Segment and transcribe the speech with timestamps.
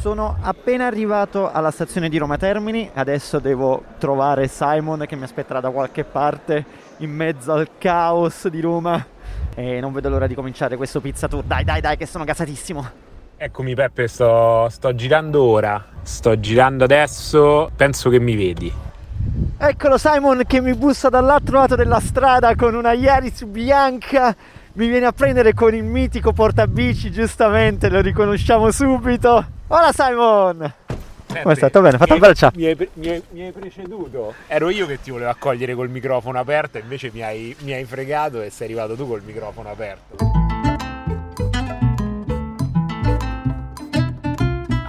[0.00, 5.60] Sono appena arrivato alla stazione di Roma Termini, adesso devo trovare Simon che mi aspetterà
[5.60, 6.64] da qualche parte
[6.98, 9.04] in mezzo al caos di Roma
[9.54, 11.44] e non vedo l'ora di cominciare questo pizza tour.
[11.44, 12.90] Dai, dai, dai, che sono gasatissimo.
[13.36, 18.72] Eccomi Peppe, sto, sto girando ora, sto girando adesso, penso che mi vedi.
[19.58, 24.34] Eccolo Simon che mi bussa dall'altro lato della strada con una Yaris bianca
[24.72, 29.58] mi viene a prendere con il mitico portabici, giustamente lo riconosciamo subito.
[29.72, 30.74] Hola Simon!
[31.28, 31.96] Come è stato bene?
[31.96, 32.50] Fatto un bel ciao.
[32.56, 34.34] Mi hai, mi, hai, mi hai, preceduto.
[34.48, 38.42] Ero io che ti volevo accogliere col microfono aperto, invece mi hai, mi hai fregato
[38.42, 40.49] e sei arrivato tu col microfono aperto.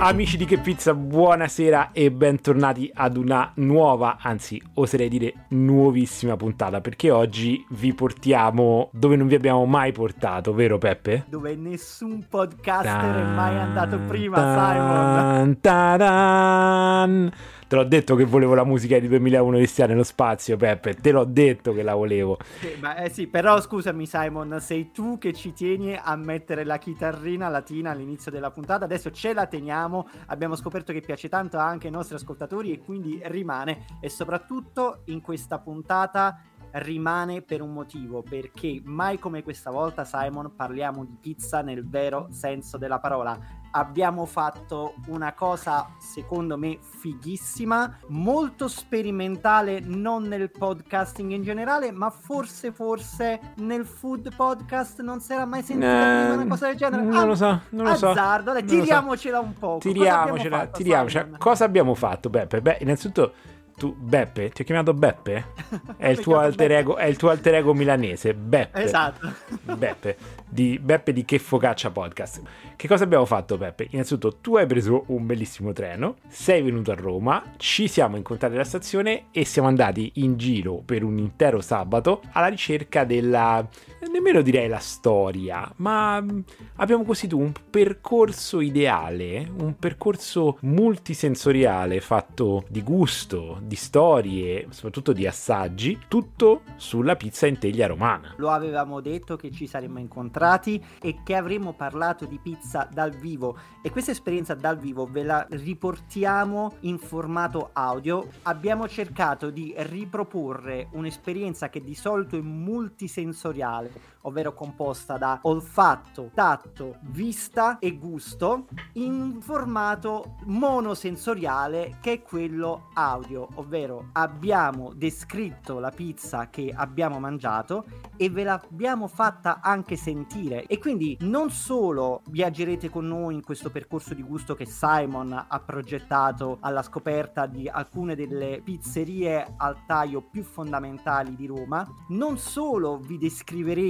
[0.04, 6.82] Amici di Che Pizza, buonasera e bentornati ad una nuova, anzi oserei dire nuovissima puntata
[6.82, 11.26] perché oggi vi portiamo dove non vi abbiamo mai portato, vero Peppe?
[11.30, 15.60] Dove nessun podcaster è mai andato prima, Simon.
[15.62, 17.32] Taran,
[17.72, 20.94] Te l'ho detto che volevo la musica di 2001 Odissea nello spazio, Peppe.
[20.96, 22.38] Te l'ho detto che la volevo.
[22.60, 26.77] Sì, ma, eh sì, però scusami, Simon, sei tu che ci tieni a mettere la
[26.77, 28.84] chitarrina latina all'inizio della puntata.
[28.84, 30.05] Adesso ce la teniamo.
[30.26, 33.86] Abbiamo scoperto che piace tanto anche ai nostri ascoltatori e quindi rimane.
[34.02, 36.42] E soprattutto in questa puntata
[36.74, 42.27] rimane per un motivo, perché mai come questa volta, Simon, parliamo di pizza nel vero
[42.32, 51.32] senso della parola abbiamo fatto una cosa secondo me fighissima, molto sperimentale non nel podcasting
[51.32, 56.48] in generale, ma forse forse nel food podcast non si era mai sentita eh, una
[56.48, 57.04] cosa del genere.
[57.04, 58.60] Non ah, lo so, non lo azzardo, so.
[58.60, 59.77] Dai, tiriamocela un po'.
[59.80, 61.38] Tiriamocela, fatto, tiriamocela.
[61.38, 62.62] Cosa abbiamo fatto, Beppe?
[62.62, 63.34] Beh, innanzitutto
[63.82, 65.53] tu Beppe, ti ho chiamato Beppe?
[65.97, 68.84] È il, tuo alter ego, è il tuo alter ego milanese, Beppe.
[68.84, 69.34] Esatto.
[69.75, 72.44] Beppe di Beppe di Che Focaccia Podcast.
[72.75, 73.88] Che cosa abbiamo fatto, Beppe?
[73.90, 78.63] Innanzitutto, tu hai preso un bellissimo treno, sei venuto a Roma, ci siamo incontrati alla
[78.66, 83.68] stazione e siamo andati in giro per un intero sabato alla ricerca della.
[84.09, 86.39] Nemmeno direi la storia, ma mm,
[86.78, 95.28] abbiamo costruito un percorso ideale, un percorso multisensoriale fatto di gusto, di storie, soprattutto di
[95.28, 98.34] assaggi, tutto sulla pizza in teglia romana.
[98.38, 103.57] Lo avevamo detto che ci saremmo incontrati e che avremo parlato di pizza dal vivo
[103.81, 108.28] e questa esperienza dal vivo ve la riportiamo in formato audio.
[108.44, 113.91] Abbiamo cercato di riproporre un'esperienza che di solito è multisensoriale,
[114.22, 123.47] ovvero composta da olfatto, tatto, vista e gusto, in formato monosensoriale che è quello audio,
[123.56, 127.85] ovvero abbiamo descritto la pizza che abbiamo mangiato
[128.18, 130.66] e ve l'abbiamo fatta anche sentire.
[130.66, 135.59] E quindi non solo viaggerete con noi in questo percorso di gusto che Simon ha
[135.59, 142.97] progettato alla scoperta di alcune delle pizzerie al taglio più fondamentali di Roma, non solo
[142.97, 143.81] vi descriveremo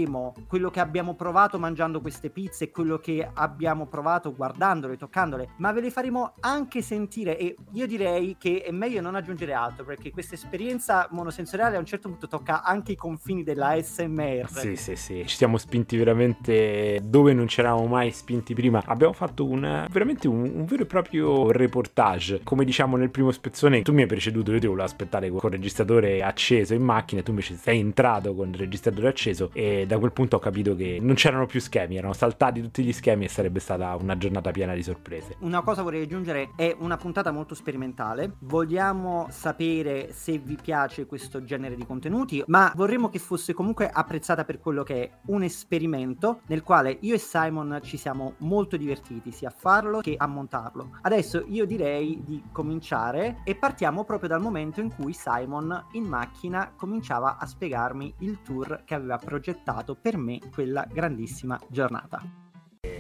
[0.48, 5.82] quello che abbiamo provato mangiando queste pizze quello che abbiamo provato guardandole, toccandole, ma ve
[5.82, 10.36] le faremo anche sentire e io direi che è meglio non aggiungere altro perché questa
[10.36, 14.50] esperienza monosensoriale a un certo punto tocca anche i confini della SMR.
[14.50, 18.82] Sì, sì, sì, ci siamo spinti veramente dove non ci eravamo mai spinti prima.
[18.86, 22.42] Abbiamo fatto una, veramente un, un, vero e proprio reportage.
[22.44, 25.58] Come diciamo nel primo spezzone, tu mi hai preceduto, io ti volevo aspettare con il
[25.58, 30.12] registratore acceso in macchina, tu invece sei entrato con il registratore acceso e da quel
[30.12, 33.60] punto ho capito che non c'erano più schemi, erano saltati tutti gli schemi e sarebbe
[33.60, 35.36] stata una giornata piena di sorprese.
[35.40, 38.36] Una cosa vorrei aggiungere, è una puntata molto sperimentale.
[38.40, 44.46] Vogliamo sapere se vi piace questo genere di contenuti, ma vorremmo che fosse comunque apprezzata
[44.46, 49.32] per quello che è un esperimento nel quale io e Simon ci siamo molto divertiti
[49.32, 50.98] sia a farlo che a montarlo.
[51.02, 56.74] Adesso io direi di cominciare e partiamo proprio dal momento in cui Simon in macchina
[56.76, 62.22] cominciava a spiegarmi il tour che aveva progettato per me quella grandissima giornata.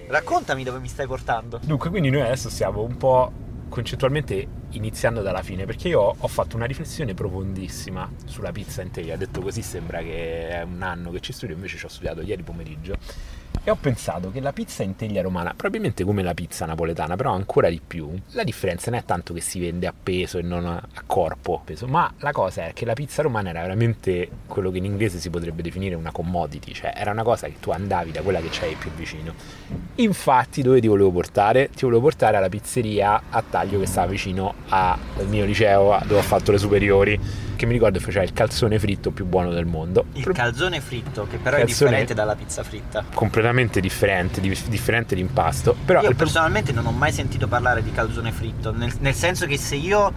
[0.08, 1.60] Raccontami dove mi stai portando.
[1.64, 3.32] Dunque, quindi noi adesso stiamo un po'
[3.70, 9.16] concettualmente iniziando dalla fine, perché io ho fatto una riflessione profondissima sulla pizza in teglia.
[9.16, 12.44] Detto così sembra che è un anno che ci studio, invece ci ho studiato ieri
[12.44, 12.98] pomeriggio
[13.64, 17.34] e ho pensato che la pizza in teglia romana, probabilmente come la pizza napoletana, però
[17.34, 20.66] ancora di più, la differenza non è tanto che si vende a peso e non
[20.66, 24.78] a corpo, peso, ma la cosa è che la pizza romana era veramente quello che
[24.78, 28.22] in inglese si potrebbe definire una commodity, cioè era una cosa che tu andavi da
[28.22, 29.34] quella che c'hai più vicino.
[29.96, 31.70] Infatti dove ti volevo portare?
[31.70, 34.98] Ti volevo portare alla pizzeria a taglio che stava vicino al
[35.28, 37.20] mio liceo dove ho fatto le superiori
[37.62, 40.06] perché mi ricordo faceva il calzone fritto più buono del mondo.
[40.14, 43.04] Il calzone fritto, che però calzone è differente dalla pizza fritta.
[43.14, 45.76] Completamente differente, di, differente l'impasto.
[45.86, 49.58] Però io personalmente non ho mai sentito parlare di calzone fritto, nel, nel senso che
[49.58, 50.12] se io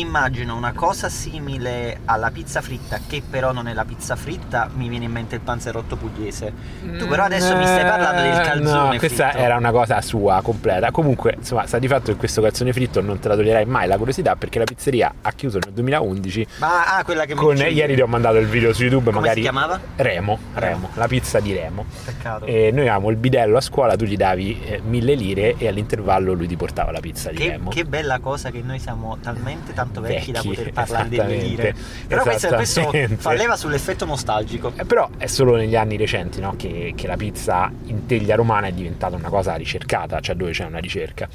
[0.00, 4.88] immagino una cosa simile alla pizza fritta, che però non è la pizza fritta, mi
[4.88, 6.52] viene in mente il panzerotto pugliese.
[6.98, 9.44] Tu però adesso mm, mi stai parlando del calzone no, questa fritto.
[9.44, 10.90] era una cosa sua completa.
[10.90, 13.96] Comunque, insomma, sta di fatto che questo calzone fritto non te la toglierai mai la
[13.96, 16.46] curiosità perché la pizzeria ha chiuso nel 2011.
[16.58, 19.18] Ma ah, quella che con, mi Ieri ti ho mandato il video su YouTube, Come
[19.18, 19.80] magari si chiamava?
[19.96, 21.84] Remo, Remo, la pizza di Remo.
[22.04, 22.44] Peccato.
[22.44, 26.32] E noi avevamo il bidello a scuola, tu gli davi eh, mille lire e all'intervallo
[26.32, 27.70] lui ti portava la pizza di che, Remo.
[27.70, 31.74] Che bella cosa che noi siamo talmente tanto vecchi, vecchi da poter parlare delle lire.
[32.06, 34.72] Però questo, questo fa leva sull'effetto nostalgico.
[34.76, 36.54] Eh, però è solo negli anni recenti no?
[36.56, 40.64] che, che la pizza in teglia romana è diventata una cosa ricercata, cioè dove c'è
[40.64, 41.28] una ricerca.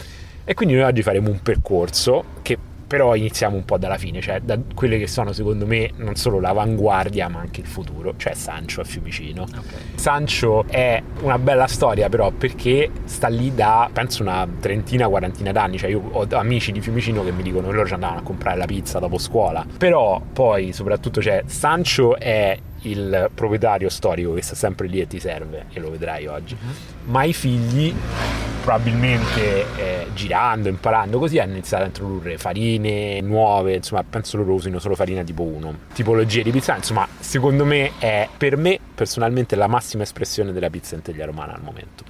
[0.44, 2.58] E quindi noi oggi faremo un percorso che
[2.92, 6.42] però iniziamo un po' dalla fine, cioè da quelle che sono secondo me non solo
[6.42, 9.44] l'avanguardia ma anche il futuro, cioè Sancio a Fiumicino.
[9.44, 9.62] Okay.
[9.96, 15.78] Sancio è una bella storia però perché sta lì da penso una trentina, quarantina d'anni,
[15.78, 18.58] cioè io ho amici di Fiumicino che mi dicono che loro ci andavano a comprare
[18.58, 24.56] la pizza dopo scuola, però poi soprattutto cioè Sancio è il proprietario storico che sta
[24.56, 26.56] sempre lì e ti serve e lo vedrai oggi.
[26.60, 27.12] Uh-huh.
[27.12, 27.94] ma i figli
[28.62, 34.78] probabilmente eh, girando imparando così hanno iniziato a introdurre farine nuove insomma penso loro usino
[34.78, 39.66] solo farina tipo 1 tipologie di pizza insomma secondo me è per me personalmente la
[39.66, 42.04] massima espressione della pizza in teglia romana al momento.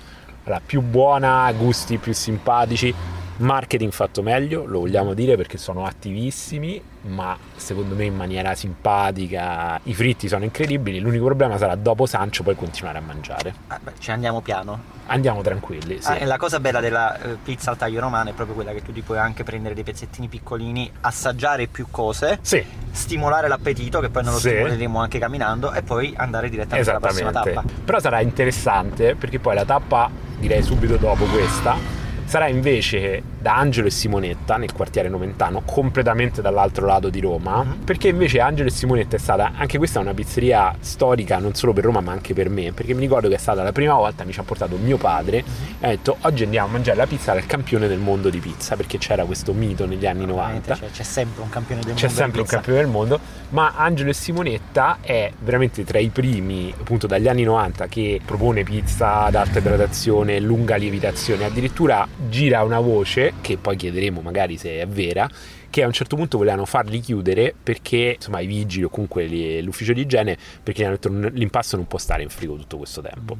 [0.45, 2.93] La più buona gusti più simpatici
[3.41, 9.79] marketing fatto meglio, lo vogliamo dire perché sono attivissimi, ma secondo me in maniera simpatica.
[9.83, 13.53] I fritti sono incredibili, l'unico problema sarà dopo Sancio poi continuare a mangiare.
[13.67, 14.99] Ah, beh, ci andiamo piano.
[15.07, 16.01] Andiamo tranquilli.
[16.01, 16.11] Sì.
[16.11, 18.93] Ah, la cosa bella della eh, pizza al taglio romano è proprio quella che tu
[18.93, 22.63] ti puoi anche prendere dei pezzettini piccolini, assaggiare più cose, sì.
[22.91, 24.49] stimolare l'appetito, che poi non lo sì.
[24.49, 27.63] stimoleremo anche camminando, e poi andare direttamente alla prossima tappa.
[27.83, 31.99] Però sarà interessante perché poi la tappa, direi subito dopo questa,
[32.31, 37.81] sarà invece da Angelo e Simonetta nel quartiere Noventano, completamente dall'altro lato di Roma, mm-hmm.
[37.81, 41.73] perché invece Angelo e Simonetta è stata, anche questa è una pizzeria storica non solo
[41.73, 44.23] per Roma ma anche per me, perché mi ricordo che è stata la prima volta
[44.23, 45.43] mi ci ha portato mio padre
[45.79, 48.75] e ha detto oggi andiamo a mangiare la pizza del campione del mondo di pizza,
[48.75, 50.75] perché c'era questo mito negli anni 90.
[50.75, 52.15] C'è, c'è sempre un campione del c'è mondo.
[52.15, 56.73] C'è sempre un campione del mondo, ma Angelo e Simonetta è veramente tra i primi,
[56.77, 62.79] appunto dagli anni 90, che propone pizza ad alta gradazione, lunga lievitazione, addirittura gira una
[62.79, 65.29] voce che poi chiederemo magari se è vera
[65.69, 69.93] che a un certo punto volevano farli chiudere perché insomma i vigili o comunque l'ufficio
[69.93, 73.37] di igiene perché hanno detto l'impasto non può stare in frigo tutto questo tempo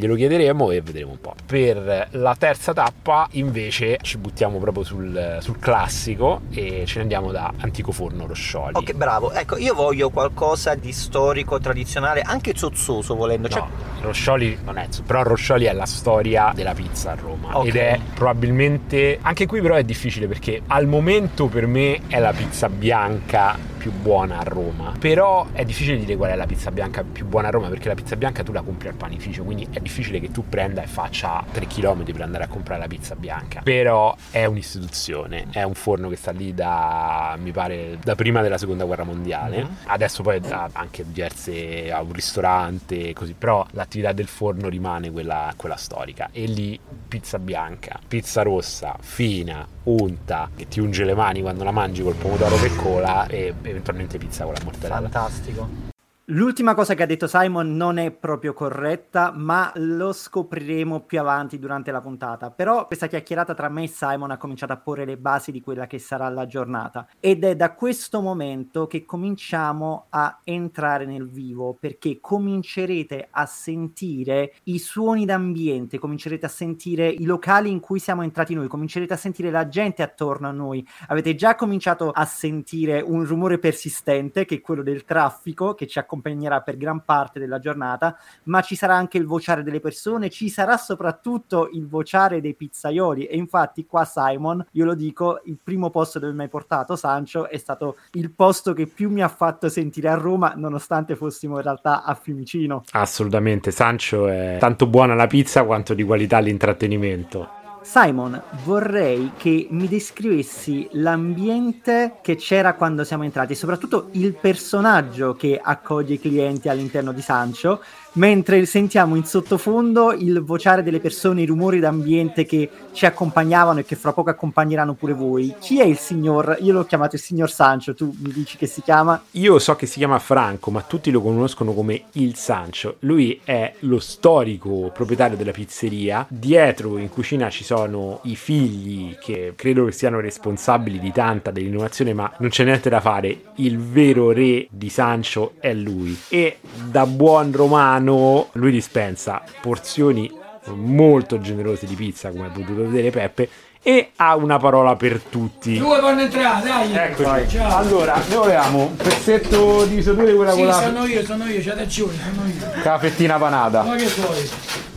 [0.00, 1.34] glielo chiederemo e vedremo un po'.
[1.44, 7.32] Per la terza tappa invece ci buttiamo proprio sul, sul classico e ce ne andiamo
[7.32, 8.74] da Antico Forno Roscioli.
[8.76, 9.32] Ok, bravo.
[9.32, 13.48] Ecco, io voglio qualcosa di storico, tradizionale, anche zozzoso volendo.
[13.48, 13.60] Cioè...
[13.60, 13.68] No,
[14.02, 17.68] Roscioli non è zozzoso, però Roscioli è la storia della pizza a Roma okay.
[17.68, 22.32] ed è probabilmente, anche qui però è difficile perché al momento per me è la
[22.32, 24.94] pizza bianca più buona a Roma.
[24.98, 27.94] Però è difficile dire qual è la pizza bianca più buona a Roma perché la
[27.94, 31.44] pizza bianca tu la compri al panificio, quindi è difficile che tu prenda e faccia
[31.50, 33.62] 3 km per andare a comprare la pizza bianca.
[33.62, 38.58] Però è un'istituzione, è un forno che sta lì da mi pare da prima della
[38.58, 39.58] seconda guerra mondiale.
[39.58, 39.72] Mm-hmm.
[39.86, 45.52] Adesso poi ha anche diverse ha un ristorante così, però l'attività del forno rimane quella,
[45.56, 46.28] quella storica.
[46.32, 46.78] E lì
[47.08, 52.14] pizza bianca, pizza rossa, fina, unta, che ti unge le mani quando la mangi col
[52.14, 55.08] pomodoro che cola e eventualmente pizza con la mortadella.
[55.08, 55.97] Fantastico.
[56.30, 61.58] L'ultima cosa che ha detto Simon non è proprio corretta, ma lo scopriremo più avanti
[61.58, 62.50] durante la puntata.
[62.50, 65.86] Però questa chiacchierata tra me e Simon ha cominciato a porre le basi di quella
[65.86, 67.08] che sarà la giornata.
[67.18, 74.52] Ed è da questo momento che cominciamo a entrare nel vivo, perché comincerete a sentire
[74.64, 79.16] i suoni d'ambiente, comincerete a sentire i locali in cui siamo entrati noi, comincerete a
[79.16, 80.86] sentire la gente attorno a noi.
[81.06, 85.98] Avete già cominciato a sentire un rumore persistente, che è quello del traffico, che ci
[85.98, 90.28] accompagna accompagnerà per gran parte della giornata, ma ci sarà anche il vociare delle persone,
[90.28, 95.58] ci sarà soprattutto il vociare dei pizzaioli e infatti qua Simon, io lo dico, il
[95.62, 99.28] primo posto dove mi hai portato Sancio è stato il posto che più mi ha
[99.28, 102.84] fatto sentire a Roma nonostante fossimo in realtà a Fiumicino.
[102.92, 107.57] Assolutamente, Sancio è tanto buona la pizza quanto di qualità l'intrattenimento.
[107.82, 115.34] Simon, vorrei che mi descrivessi l'ambiente che c'era quando siamo entrati e soprattutto il personaggio
[115.34, 117.82] che accoglie i clienti all'interno di Sancho,
[118.12, 123.84] mentre sentiamo in sottofondo il vociare delle persone, i rumori d'ambiente che ci accompagnavano e
[123.84, 125.54] che fra poco accompagneranno pure voi.
[125.60, 126.56] Chi è il signor?
[126.60, 129.22] Io l'ho chiamato il signor Sancho, tu mi dici che si chiama?
[129.32, 132.96] Io so che si chiama Franco, ma tutti lo conoscono come il Sancho.
[133.00, 136.26] Lui è lo storico proprietario della pizzeria.
[136.28, 142.14] Dietro in cucina ci sono i figli che credo che siano responsabili di tanta dell'innovazione,
[142.14, 143.42] ma non c'è niente da fare.
[143.56, 146.16] Il vero re di Sancho è lui.
[146.28, 146.58] E
[146.90, 150.30] da buon romano lui dispensa porzioni
[150.74, 153.48] molto generose di pizza, come ha potuto vedere Peppe,
[153.82, 155.78] e ha una parola per tutti.
[155.78, 156.92] Due vanno entrare, dai.
[156.92, 157.48] Eccoci.
[157.48, 157.76] Ciao.
[157.76, 161.60] Allora, noi volevamo un pezzetto di due quella sì, con la sono io, sono io,
[161.60, 162.70] c'è ragione, sono io.
[162.72, 163.82] Con la fettina panata.
[163.82, 164.50] Ma che vuoi?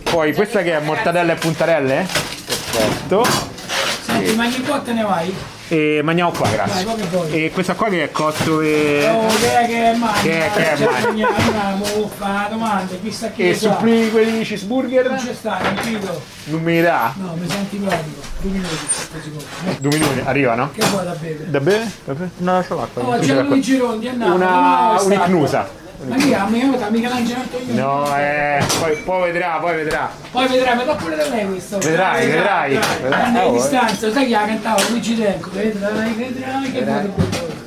[0.03, 2.07] Poi questa che è mortadella e puntarelle?
[2.45, 3.60] Perfetto.
[4.11, 5.35] Senti, ma ogni qua te ne vai?
[5.69, 6.83] E mangiamo qua, grazie.
[6.85, 7.45] Che vuoi?
[7.45, 9.07] E questa qua che è cotto e.
[9.09, 10.21] Oh, che è che è mai?
[10.21, 11.03] Che è- che è mai?
[11.05, 11.85] Andiamo,
[12.17, 13.49] fa una domanda, chi sta qui?
[13.49, 15.07] E supplì quelli cheeseburger?
[15.09, 16.21] Non c'è sta, non fido.
[16.45, 17.13] Non mi dà?
[17.15, 18.19] No, mi senti pratico.
[18.41, 19.79] Due minuti.
[19.79, 20.71] Due minuti, arrivano?
[20.73, 21.49] Che vuoi da bere?
[21.49, 21.91] Da bene?
[22.03, 22.31] Da bene?
[22.37, 23.03] No, lascio l'acqua.
[23.03, 24.35] Oh, c'è Luigi Rondi, andiamo.
[24.35, 25.69] Una sta un'icnusa.
[26.07, 26.45] Ma chi ha?
[26.45, 27.77] Mi ha Michelangelo Antonioni?
[27.79, 30.11] No, eh, poi, poi vedrà, poi vedrà.
[30.31, 31.77] Poi vedrai, ma dopo pure da lei questo.
[31.77, 33.09] Vedrai, vedrai, vedrai.
[33.09, 34.83] Grande Oh, distanza, sai chi ha cantato?
[34.89, 37.11] Luigi Tenco, vedrai, vedrai che vuoi.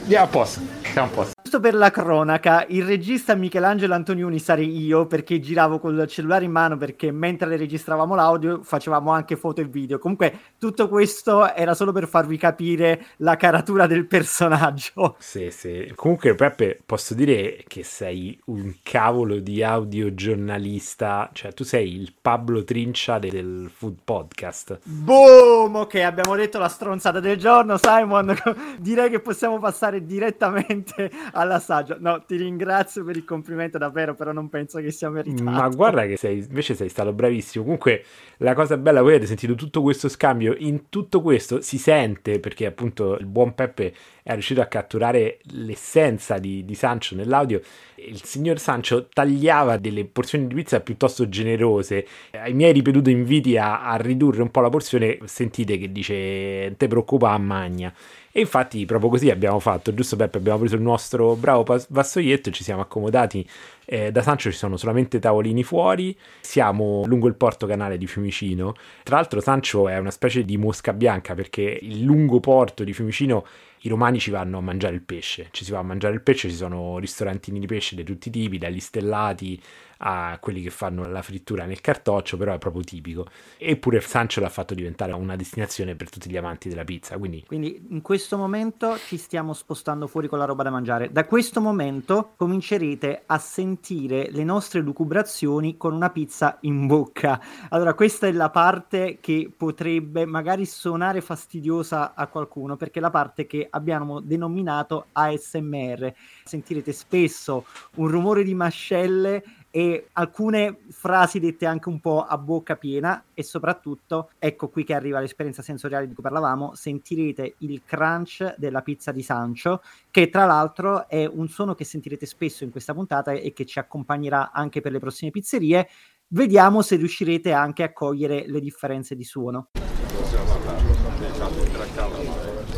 [0.02, 0.60] Andiamo a posto.
[0.92, 1.33] Siamo a posto.
[1.54, 6.50] Giusto per la cronaca, il regista Michelangelo Antonioni sarei io perché giravo col cellulare in
[6.50, 10.00] mano perché mentre registravamo l'audio facevamo anche foto e video.
[10.00, 15.14] Comunque tutto questo era solo per farvi capire la caratura del personaggio.
[15.20, 15.92] Sì, sì.
[15.94, 21.30] Comunque, Peppe, posso dire che sei un cavolo di audiogiornalista.
[21.32, 24.80] Cioè, tu sei il Pablo Trincia del Food Podcast.
[24.82, 25.76] Boom!
[25.76, 28.34] Ok, abbiamo detto la stronzata del giorno, Simon.
[28.80, 31.12] Direi che possiamo passare direttamente
[31.44, 31.96] all'assaggio.
[32.00, 35.42] No, ti ringrazio per il complimento davvero, però non penso che sia meritato.
[35.44, 37.62] Ma guarda che sei, invece sei stato bravissimo.
[37.62, 38.04] Comunque,
[38.38, 40.54] la cosa bella, voi avete sentito tutto questo scambio.
[40.58, 46.38] In tutto questo si sente, perché appunto il buon Peppe è riuscito a catturare l'essenza
[46.38, 47.60] di, di Sancho nell'audio.
[47.96, 52.06] Il signor Sancho tagliava delle porzioni di pizza piuttosto generose.
[52.30, 56.88] Ai miei ripetuti inviti a, a ridurre un po' la porzione, sentite che dice: te
[56.88, 57.92] preoccupa, magna.
[58.32, 60.38] E infatti, proprio così abbiamo fatto, giusto Peppe?
[60.38, 63.46] Abbiamo preso il nostro bravo vassoietto ci siamo accomodati.
[63.84, 66.16] Eh, da Sancho ci sono solamente tavolini fuori.
[66.40, 68.74] Siamo lungo il porto canale di Fiumicino.
[69.02, 73.44] Tra l'altro, Sancho è una specie di mosca bianca perché il lungo porto di Fiumicino
[73.84, 75.48] i romani ci vanno a mangiare il pesce.
[75.50, 78.30] Ci si va a mangiare il pesce, ci sono ristorantini di pesce di tutti i
[78.30, 79.60] tipi, dagli stellati
[80.06, 83.26] a quelli che fanno la frittura nel cartoccio, però è proprio tipico.
[83.56, 87.86] Eppure Sancho l'ha fatto diventare una destinazione per tutti gli amanti della pizza, quindi Quindi
[87.88, 91.10] in questo momento ci stiamo spostando fuori con la roba da mangiare.
[91.10, 97.40] Da questo momento comincerete a sentire le nostre lucubrazioni con una pizza in bocca.
[97.70, 103.10] Allora, questa è la parte che potrebbe magari suonare fastidiosa a qualcuno, perché è la
[103.10, 106.12] parte che abbiamo denominato ASMR.
[106.44, 107.64] Sentirete spesso
[107.96, 109.42] un rumore di mascelle
[109.76, 114.94] e alcune frasi dette anche un po' a bocca piena e soprattutto, ecco qui che
[114.94, 120.44] arriva l'esperienza sensoriale di cui parlavamo, sentirete il crunch della pizza di Sancho, che tra
[120.44, 124.80] l'altro è un suono che sentirete spesso in questa puntata e che ci accompagnerà anche
[124.80, 125.88] per le prossime pizzerie.
[126.28, 129.70] Vediamo se riuscirete anche a cogliere le differenze di suono.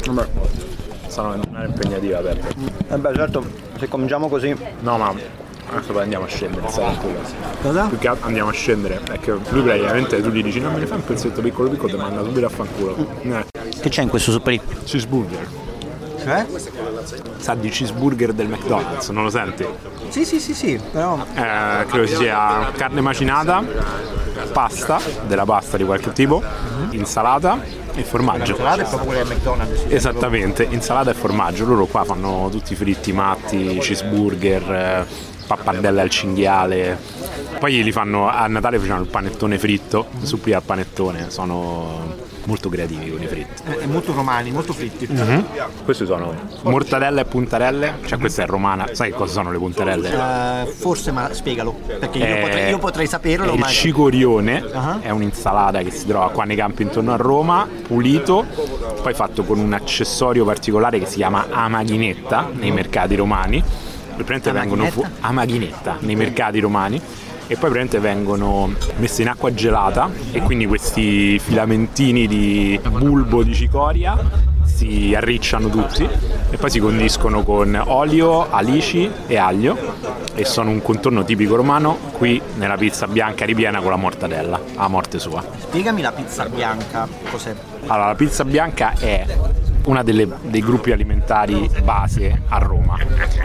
[0.07, 0.29] Vabbè,
[1.09, 2.55] sarà una impegnativa Peppe.
[2.89, 3.45] Eh beh, certo,
[3.77, 4.57] se cominciamo così...
[4.81, 6.67] No, ma adesso poi andiamo a scendere.
[7.63, 7.87] Cosa?
[7.87, 10.87] Più che andiamo a scendere, è che lui praticamente tu gli dici no me ne
[10.87, 12.97] fai un pezzetto piccolo piccolo, ti manda subito a fanculo.
[13.23, 13.45] Eh,
[13.81, 14.61] Che c'è in questo superi?
[14.85, 15.65] cheeseburger.
[16.23, 16.45] Cioè?
[17.37, 19.65] Sa di cheeseburger del McDonald's, non lo senti?
[20.09, 21.25] Sì, sì, sì, sì, però...
[21.35, 23.63] Eh, credo sia carne macinata,
[24.53, 26.43] pasta, della pasta di qualche tipo,
[26.91, 27.59] insalata
[27.95, 28.57] e formaggio.
[28.57, 29.85] è proprio quella del McDonald's.
[29.89, 31.65] Esattamente, insalata e formaggio.
[31.65, 35.07] Loro qua fanno tutti i fritti matti, cheeseburger, eh,
[35.47, 36.99] pappardelle al cinghiale.
[37.59, 43.11] Poi li fanno a Natale facevano il panettone fritto, suppli al panettone, sono molto creativi
[43.11, 43.63] con i fritti.
[43.81, 45.09] È molto romani, molto fritti.
[45.85, 48.87] Questi sono mortadelle e puntarelle, cioè questa è romana.
[48.93, 50.11] Sai che cosa sono le puntarelle?
[50.13, 53.67] Eh, forse, ma spiegalo, perché io, Eh, potrei, io potrei saperlo, il ma...
[53.67, 54.99] cicorione Ah.
[55.01, 58.45] è un'insalata che si trova qua nei campi intorno a Roma, pulito,
[59.03, 63.65] poi fatto con un accessorio particolare che si chiama amaghinetta nei mercati romani.
[64.25, 67.01] Praticamente vengono fu- amaghinetta nei mercati romani
[67.49, 73.55] e poi praticamente vengono messe in acqua gelata e quindi questi filamentini di bulbo di
[73.55, 74.19] cicoria
[74.65, 76.07] si arricciano tutti
[76.51, 79.77] e poi si condiscono con olio, alici e aglio
[80.35, 84.89] e sono un contorno tipico romano qui nella pizza bianca ripiena con la mortadella a
[84.89, 85.43] morte sua.
[85.59, 87.55] Spiegami la pizza bianca, cos'è?
[87.87, 89.25] Allora, la pizza bianca è
[89.87, 92.97] una dei gruppi alimentari base a Roma.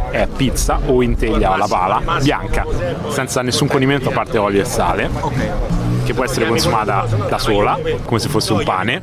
[0.09, 1.15] È pizza o in
[1.53, 2.65] alla pala, bianca,
[3.09, 5.90] senza nessun condimento a parte olio e sale.
[6.03, 9.01] Che può essere consumata da sola, come se fosse un pane,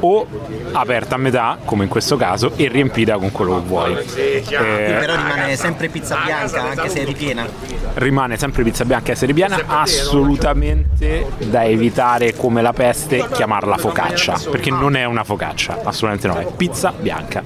[0.00, 0.26] o
[0.72, 3.96] aperta a metà, come in questo caso, e riempita con quello che vuoi.
[4.14, 7.46] Eh, però rimane sempre pizza bianca, anche se è ripiena.
[7.94, 14.70] Rimane sempre pizza bianca, essere ripiena, assolutamente da evitare come la peste chiamarla focaccia, perché
[14.70, 17.42] non è una focaccia, assolutamente no, è pizza bianca.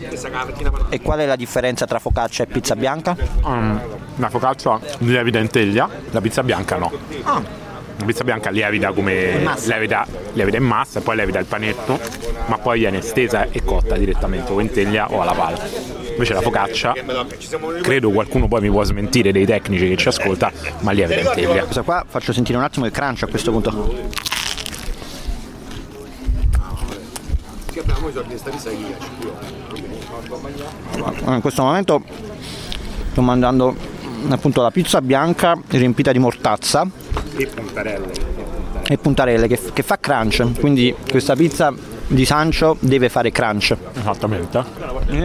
[0.90, 3.16] E qual è la differenza tra focaccia e pizza bianca?
[3.42, 3.80] Um,
[4.16, 6.92] la focaccia lievita in teglia, la pizza bianca no.
[7.22, 7.61] Ah.
[7.98, 12.00] La pizza bianca lievita come lievita, lievita in massa e poi lievita il panetto,
[12.46, 15.58] ma poi viene stesa e cotta direttamente o in teglia o alla palla.
[16.10, 16.94] Invece la focaccia,
[17.80, 21.62] credo qualcuno poi mi può smentire dei tecnici che ci ascolta, ma lievita in teglia.
[21.62, 24.30] Questa qua faccio sentire un attimo il crunch a questo punto.
[31.26, 32.02] in questo momento
[33.10, 33.91] sto mangiando
[34.28, 36.86] appunto la pizza bianca riempita di mortazza
[37.36, 38.12] e puntarelle
[38.84, 41.72] e puntarelle che, che fa crunch quindi questa pizza
[42.12, 43.76] di Sancio deve fare crunch.
[43.94, 44.62] Esattamente.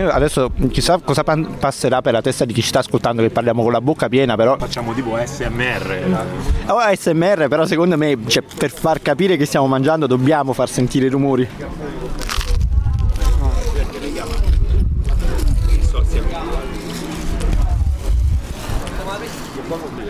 [0.10, 3.72] Adesso chissà cosa passerà per la testa di chi ci sta ascoltando che parliamo con
[3.72, 4.58] la bocca piena, però.
[4.58, 6.28] Facciamo tipo SMR.
[6.68, 11.08] Oh, ASMR, però secondo me cioè, per far capire che stiamo mangiando dobbiamo far sentire
[11.08, 11.48] i rumori.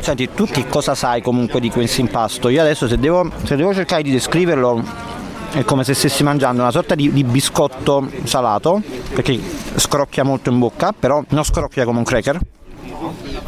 [0.08, 2.48] Senti, tu che cosa sai comunque di questo impasto?
[2.48, 4.82] Io adesso se devo, se devo cercare di descriverlo
[5.52, 8.82] è come se stessi mangiando una sorta di, di, biscotto salato,
[9.14, 9.38] perché
[9.76, 12.40] scrocchia molto in bocca, però non scrocchia come un cracker.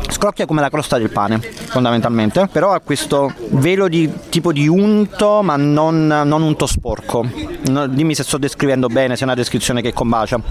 [0.10, 5.42] Scrocchia come la crosta del pane, fondamentalmente, però ha questo velo di tipo di unto,
[5.44, 7.26] ma non, non unto sporco.
[7.68, 10.42] No, dimmi se sto descrivendo bene, se è una descrizione che combacia.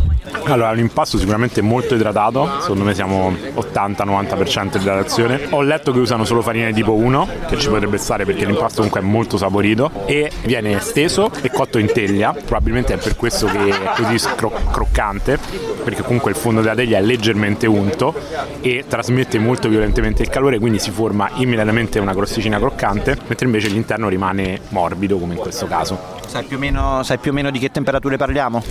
[0.44, 5.48] Allora, l'impasto sicuramente è molto idratato, secondo me siamo 80-90% di idratazione.
[5.50, 8.76] Ho letto che usano solo farina di tipo 1, che ci potrebbe stare perché l'impasto
[8.76, 13.46] comunque è molto saporito e viene steso e cotto in teglia, probabilmente è per questo
[13.46, 15.38] che è così scro- croccante,
[15.82, 18.14] perché comunque il fondo della teglia è leggermente unto
[18.60, 23.68] e trasmette molto violentemente il calore, quindi si forma immediatamente una crosticina croccante, mentre invece
[23.68, 25.98] l'interno rimane morbido come in questo caso.
[26.28, 28.62] Sai più, meno, sai più o meno di che temperature parliamo?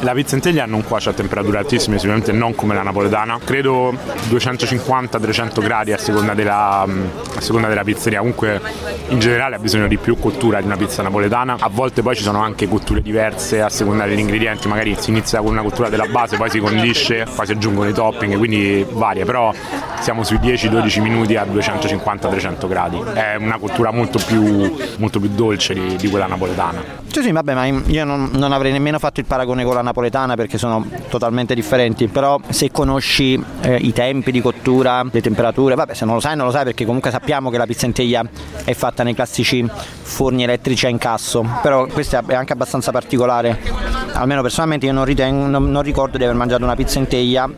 [0.00, 3.38] La pizza in teglia non cuoce a temperature altissime, sicuramente non come la napoletana.
[3.44, 3.92] Credo
[4.30, 8.18] 250-300 gradi a seconda, della, a seconda della pizzeria.
[8.18, 8.60] Comunque
[9.08, 11.56] in generale ha bisogno di più cottura di una pizza napoletana.
[11.60, 14.66] A volte poi ci sono anche cotture diverse a seconda degli ingredienti.
[14.66, 17.92] Magari si inizia con una cottura della base, poi si condisce, poi si aggiungono i
[17.92, 19.24] topping, quindi varia.
[19.24, 19.52] Però
[20.00, 23.00] siamo sui 10-12 minuti a 250-300 gradi.
[23.12, 27.01] È una cottura molto più, molto più dolce di, di quella napoletana.
[27.08, 30.34] Sì, sì, vabbè, ma io non, non, avrei nemmeno fatto il paragone con la napoletana
[30.34, 35.92] perché sono totalmente differenti, però se conosci eh, i tempi di cottura, le temperature, vabbè,
[35.92, 38.24] se non lo sai non lo sai perché comunque sappiamo che la pizza in teglia
[38.64, 43.60] è fatta nei classici forni elettrici a incasso, però questo è anche abbastanza particolare,
[44.14, 47.50] almeno personalmente io non, ritengo, non, non ricordo di aver mangiato una pizza in teglia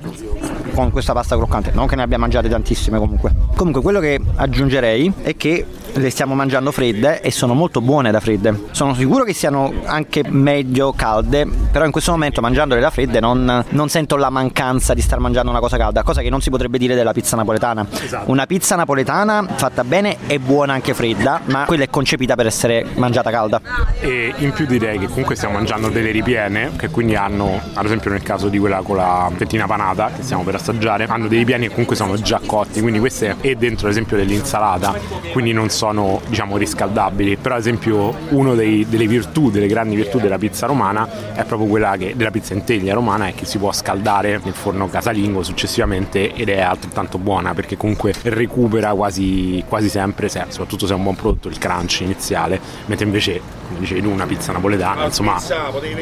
[0.75, 3.33] con questa pasta croccante, non che ne abbia mangiate tantissime comunque.
[3.55, 8.21] Comunque quello che aggiungerei è che le stiamo mangiando fredde e sono molto buone da
[8.21, 8.65] fredde.
[8.73, 13.65] Sono sicuro che siano anche meglio calde, però in questo momento mangiandole da fredde non,
[13.69, 16.79] non sento la mancanza di star mangiando una cosa calda, cosa che non si potrebbe
[16.79, 17.87] dire della pizza napoletana.
[18.03, 18.31] Esatto.
[18.31, 22.87] Una pizza napoletana fatta bene è buona anche fredda, ma quella è concepita per essere
[22.95, 23.61] mangiata calda.
[24.01, 28.11] E in più direi che comunque stiamo mangiando delle ripiene, che quindi hanno, ad esempio
[28.11, 31.65] nel caso di quella con la fettina panata, che stiamo per assaggiare, hanno dei ripieni
[31.67, 34.95] che comunque sono già cotti, quindi queste è dentro ad esempio dell'insalata,
[35.33, 37.37] quindi non so sono diciamo riscaldabili.
[37.37, 41.97] Però ad esempio una delle virtù delle grandi virtù della pizza romana è proprio quella
[41.97, 46.33] che della pizza in teglia romana è che si può scaldare nel forno casalingo successivamente
[46.33, 51.03] ed è altrettanto buona perché comunque recupera quasi, quasi sempre se, soprattutto se è un
[51.03, 52.59] buon prodotto il crunch iniziale.
[52.87, 55.41] Mentre invece come dicevi tu una pizza napoletana insomma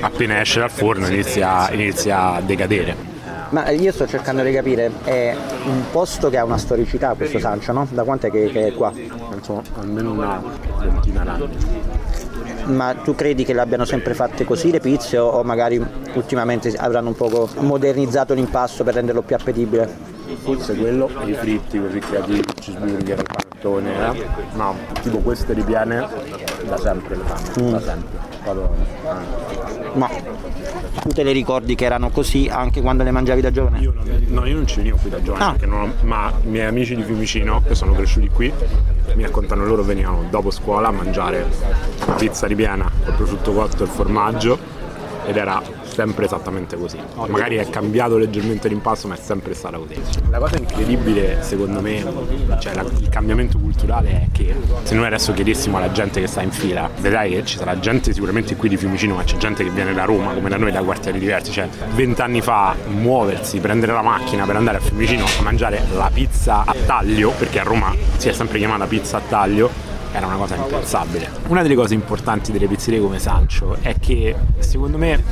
[0.00, 3.11] appena esce dal forno inizia, inizia a decadere
[3.52, 5.36] ma io sto cercando di capire, è
[5.66, 7.86] un posto che ha una storicità questo Sancio, no?
[7.90, 8.90] Da quant'è che, che è qua?
[9.30, 10.42] Penso almeno una
[10.80, 11.48] ventina d'anni.
[12.64, 15.84] Ma tu credi che l'abbiano sempre fatte così le pizze o magari
[16.14, 20.20] ultimamente avranno un poco modernizzato l'impasto per renderlo più appetibile?
[20.42, 24.26] Forse quello e i fritti così creativi, cheeseburger, panettone, eh?
[24.54, 26.06] No, tipo queste ripiene
[26.66, 28.18] da sempre le fanno, da sempre.
[28.44, 29.98] Vado, eh.
[29.98, 30.08] Ma
[31.00, 33.78] tu te le ricordi che erano così anche quando le mangiavi da giovane?
[33.78, 35.74] Io non, no, io non ci venivo qui da giovane, Ah.
[35.82, 38.52] ho- ma i miei amici di Fiumicino, che sono cresciuti qui,
[39.14, 41.46] mi raccontano loro venivano dopo scuola a mangiare
[42.16, 44.58] pizza ripiena col prosciutto cotto e il formaggio
[45.26, 46.98] ed era sempre esattamente così.
[47.28, 49.94] Magari è cambiato leggermente l'impasto, ma è sempre stata così.
[50.30, 52.04] La cosa incredibile, secondo me,
[52.58, 56.42] cioè la- il cambiamento culturale è che se noi adesso chiedessimo alla gente che sta
[56.42, 59.70] in fila, vedrai che ci sarà gente sicuramente qui di Fiumicino, ma c'è gente che
[59.70, 61.52] viene da Roma, come da noi, da quartieri diversi.
[61.52, 66.62] Cioè, vent'anni fa muoversi, prendere la macchina per andare a Fiumicino a mangiare la pizza
[66.64, 69.70] a taglio, perché a Roma si è sempre chiamata pizza a taglio,
[70.12, 71.30] era una cosa impensabile.
[71.48, 75.22] Una delle cose importanti delle pizzerie come Sancho è che secondo me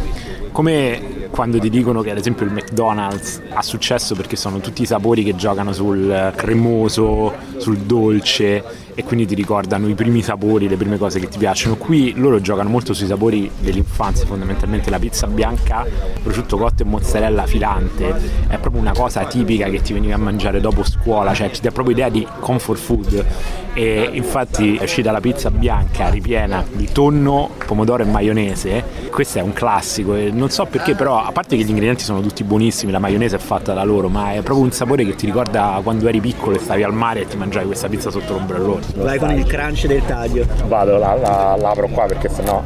[0.52, 4.86] come quando ti dicono che ad esempio il McDonald's ha successo perché sono tutti i
[4.86, 10.76] sapori che giocano sul cremoso, sul dolce e quindi ti ricordano i primi sapori, le
[10.76, 11.76] prime cose che ti piacciono.
[11.76, 15.86] Qui loro giocano molto sui sapori dell'infanzia, fondamentalmente la pizza bianca,
[16.22, 18.14] prosciutto cotto e mozzarella filante.
[18.46, 21.70] È proprio una cosa tipica che ti veniva a mangiare dopo scuola, cioè ti dà
[21.70, 23.26] proprio idea di comfort food.
[23.72, 29.42] E infatti è uscita la pizza bianca ripiena di tonno, pomodoro e maionese, questo è
[29.42, 32.92] un classico e non so perché però a parte che gli ingredienti sono tutti buonissimi,
[32.92, 36.09] la maionese è fatta da loro, ma è proprio un sapore che ti ricorda quando
[36.09, 38.87] eri piccolo e stavi al mare e ti mangiavi questa pizza sotto l'ombrellone.
[38.96, 40.46] Vai con il crunch del taglio.
[40.66, 42.62] Vado, la, la, la apro qua perché sennò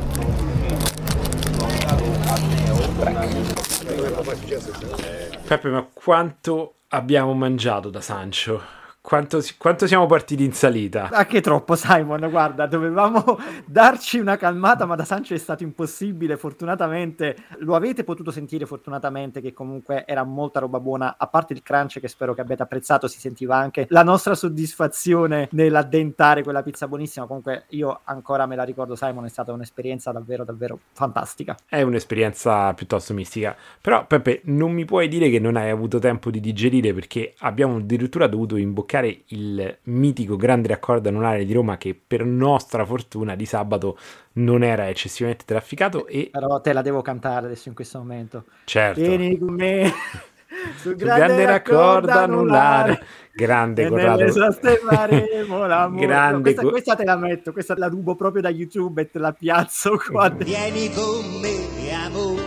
[5.47, 8.84] Peppe, ma quanto abbiamo mangiato da Sancho?
[9.07, 11.11] Quanto, quanto siamo partiti in salita?
[11.13, 12.27] Anche troppo, Simon.
[12.31, 16.39] Guarda, dovevamo darci una calmata, ma da Sancho è stato impossibile.
[16.39, 18.65] Fortunatamente lo avete potuto sentire.
[18.65, 21.17] Fortunatamente, che comunque era molta roba buona.
[21.19, 25.49] A parte il crunch, che spero che abbiate apprezzato, si sentiva anche la nostra soddisfazione
[25.51, 27.27] nell'addentare quella pizza buonissima.
[27.27, 29.27] Comunque, io ancora me la ricordo, Simon.
[29.27, 31.55] È stata un'esperienza davvero, davvero fantastica.
[31.69, 33.55] È un'esperienza piuttosto mistica.
[33.83, 37.77] Però, Peppe, non mi puoi dire che non hai avuto tempo di digerire perché abbiamo
[37.77, 43.47] addirittura dovuto imboccare il mitico grande raccordo anulare di Roma che per nostra fortuna di
[43.47, 43.99] sabato
[44.35, 48.45] non era eccessivamente trafficato e Però te la devo cantare adesso in questo momento.
[48.65, 49.93] certo Vieni con me.
[50.77, 56.07] Sul grande raccordo anulare grande e Corrado nelle soste faremo l'amore.
[56.07, 59.19] Grande questa, co- questa te la metto, questa la rubo proprio da YouTube e te
[59.19, 60.29] la piazzo qua.
[60.29, 62.43] Vieni con me, amore,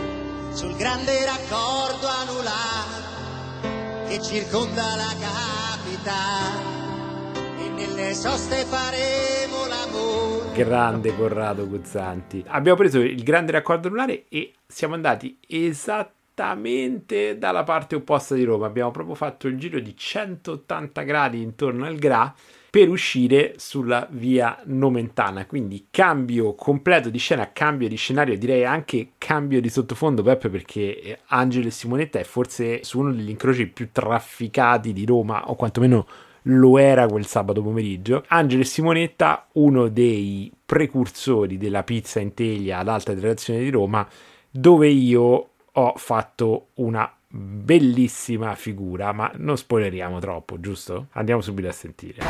[0.52, 3.06] sul grande raccordo anulare
[4.08, 5.14] che circonda la
[5.98, 10.52] capitale e nelle soste faremo l'amore.
[10.54, 17.96] grande Corrado Guzzanti abbiamo preso il grande raccordo anulare e siamo andati esattamente dalla parte
[17.96, 22.32] opposta di Roma abbiamo proprio fatto il giro di 180 gradi intorno al Gra
[22.70, 25.46] per uscire sulla via Nomentana.
[25.46, 31.00] Quindi cambio completo di scena, cambio di scenario, direi anche cambio di sottofondo, Peppe, perché
[31.00, 35.54] eh, Angelo e Simonetta è forse su uno degli incroci più trafficati di Roma, o
[35.54, 36.06] quantomeno
[36.42, 38.24] lo era quel sabato pomeriggio.
[38.28, 44.06] Angelo e Simonetta, uno dei precursori della pizza in teglia ad alta gradazione di Roma,
[44.50, 51.08] dove io ho fatto una bellissima figura, ma non spoileriamo troppo, giusto?
[51.12, 52.22] Andiamo subito a sentire.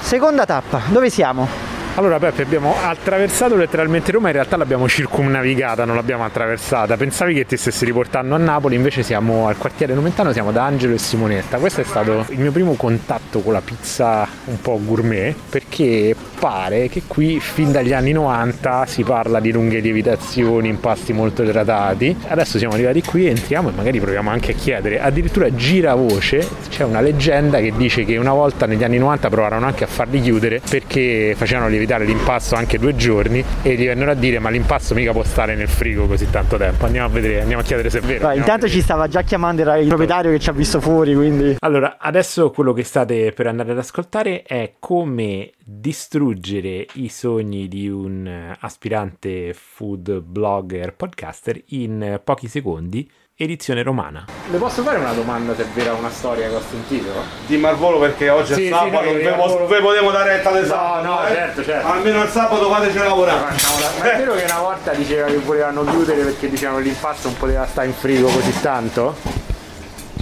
[0.00, 1.69] Seconda tappa, dove siamo?
[1.96, 6.96] Allora Peppe abbiamo attraversato letteralmente Roma, in realtà l'abbiamo circumnavigata, non l'abbiamo attraversata.
[6.96, 10.94] Pensavi che ti stessi riportando a Napoli, invece siamo al quartiere Nomentano, siamo da Angelo
[10.94, 11.58] e Simonetta.
[11.58, 16.88] Questo è stato il mio primo contatto con la pizza un po' gourmet, perché pare
[16.88, 22.16] che qui fin dagli anni 90 si parla di lunghe lievitazioni, impasti molto idratati.
[22.28, 25.00] Adesso siamo arrivati qui, entriamo e magari proviamo anche a chiedere.
[25.00, 29.66] Addirittura gira voce, c'è una leggenda che dice che una volta negli anni 90 provarono
[29.66, 34.14] anche a farli chiudere perché facevano lievitare l'impasto anche due giorni e gli vennero a
[34.14, 36.84] dire ma l'impasto mica può stare nel frigo così tanto tempo.
[36.84, 38.28] Andiamo a vedere, andiamo a chiedere se è vero.
[38.28, 41.56] A intanto ci stava già chiamando il proprietario che ci ha visto fuori, quindi...
[41.60, 47.88] Allora, adesso quello che state per andare ad ascoltare è come distruggere i sogni di
[47.88, 53.08] un eh, aspirante food blogger podcaster in eh, pochi secondi,
[53.44, 54.24] edizione romana.
[54.50, 57.08] Le posso fare una domanda se è vera una storia che ho sentito?
[57.46, 60.62] Di Marvolo perché oggi Sì, è sì, sabato, no, non ve, potevo dare retta del
[60.64, 61.06] No, sabato.
[61.06, 61.28] no, eh?
[61.34, 61.86] certo, certo.
[61.86, 63.54] Almeno il sabato fateci lavorare.
[64.00, 67.36] Ma è vero che una volta diceva che volevano chiudere perché dicevano che l'impasto non
[67.38, 69.16] poteva stare in frigo così tanto?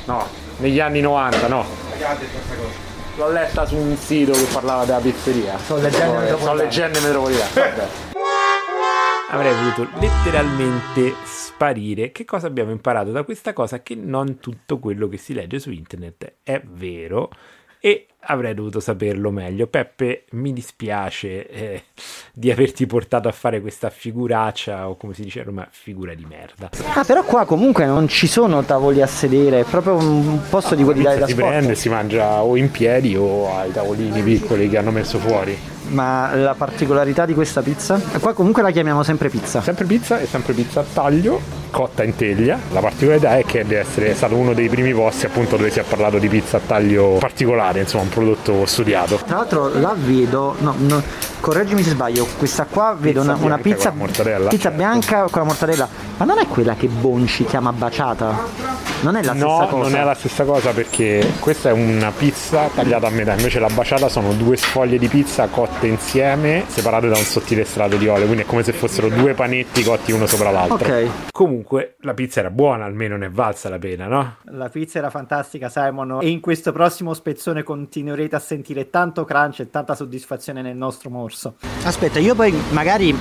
[0.04, 0.26] No,
[0.59, 1.64] negli anni 90 no.
[3.16, 5.59] L'ho letta su un sito che parlava della pizzeria.
[5.66, 6.62] Sono leggende Sono metropolitane.
[6.62, 8.07] leggende metropolitane.
[9.30, 12.12] Avrei voluto letteralmente sparire.
[12.12, 13.82] Che cosa abbiamo imparato da questa cosa?
[13.82, 17.28] Che non tutto quello che si legge su internet è vero
[17.78, 19.66] e avrei dovuto saperlo meglio.
[19.66, 21.82] Peppe, mi dispiace eh,
[22.32, 26.24] di averti portato a fare questa figuraccia o come si dice a Roma, figura di
[26.26, 26.70] merda.
[26.94, 30.84] Ah, però qua comunque non ci sono tavoli a sedere, è proprio un posto di
[30.84, 31.48] quelli da si sport.
[31.48, 35.76] prende e si mangia o in piedi o ai tavolini piccoli che hanno messo fuori.
[35.88, 38.01] Ma la particolarità di questa pizza?
[38.20, 39.61] Qua comunque la chiamiamo sempre pizza.
[39.62, 42.59] Sempre pizza e sempre pizza a taglio, cotta in teglia.
[42.72, 45.85] La particolarità è che deve essere stato uno dei primi posti appunto dove si è
[45.85, 49.16] parlato di pizza a taglio particolare, insomma un prodotto studiato.
[49.27, 51.03] Tra l'altro la vedo, no, no,
[51.40, 54.77] correggimi se sbaglio, questa qua vedo Pizza una, una pizza, mortadella, pizza certo.
[54.77, 58.87] bianca con la mortadella, ma non è quella che Bonci chiama baciata?
[59.01, 59.88] Non è la no, stessa cosa?
[59.88, 63.68] non è la stessa cosa perché questa è una pizza tagliata a metà, invece la
[63.68, 65.46] baciata sono due sfoglie di pizza
[65.78, 69.34] cotte insieme, separate da un sottile strato di olio, quindi è come se fossero due
[69.34, 70.74] panetti cotti uno sopra l'altro.
[70.76, 74.36] Ok, Comunque la pizza era buona, almeno ne è valsa la pena, no?
[74.46, 76.18] La pizza era fantastica, Simon.
[76.20, 81.10] E in questo prossimo spezzone continuerete a sentire tanto crunch e tanta soddisfazione nel nostro
[81.10, 81.54] morso.
[81.84, 83.14] aspetta, io poi magari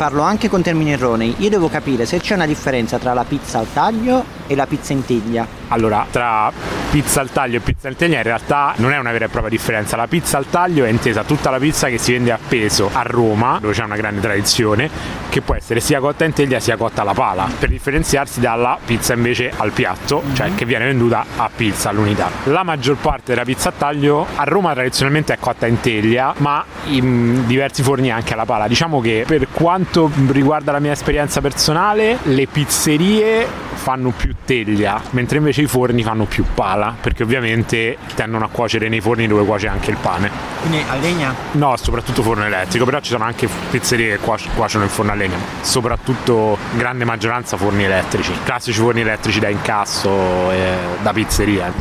[0.00, 3.58] parlo anche con termini erronei, io devo capire se c'è una differenza tra la pizza
[3.58, 5.46] al taglio e la pizza in teglia.
[5.68, 6.50] Allora, tra
[6.90, 9.50] pizza al taglio e pizza in teglia in realtà non è una vera e propria
[9.50, 9.96] differenza.
[9.96, 13.02] La pizza al taglio è intesa tutta la pizza che si vende a peso a
[13.02, 14.88] Roma, dove c'è una grande tradizione,
[15.28, 19.12] che può essere sia cotta in teglia sia cotta alla pala, per differenziarsi dalla pizza
[19.12, 22.30] invece al piatto, cioè che viene venduta a pizza all'unità.
[22.44, 26.64] La maggior parte della pizza a taglio a Roma tradizionalmente è cotta in teglia, ma
[26.86, 28.66] in diversi forni anche alla pala.
[28.66, 29.89] Diciamo che per quanto
[30.28, 36.24] riguarda la mia esperienza personale, le pizzerie fanno più teglia, mentre invece i forni fanno
[36.24, 40.30] più pala, perché ovviamente tendono a cuocere nei forni dove cuoce anche il pane.
[40.60, 41.34] Quindi a legna?
[41.52, 45.14] No, soprattutto forno elettrico, però ci sono anche pizzerie che cuoc- cuociono il forno a
[45.14, 51.72] legna, soprattutto grande maggioranza forni elettrici, classici forni elettrici da incasso e da pizzeria.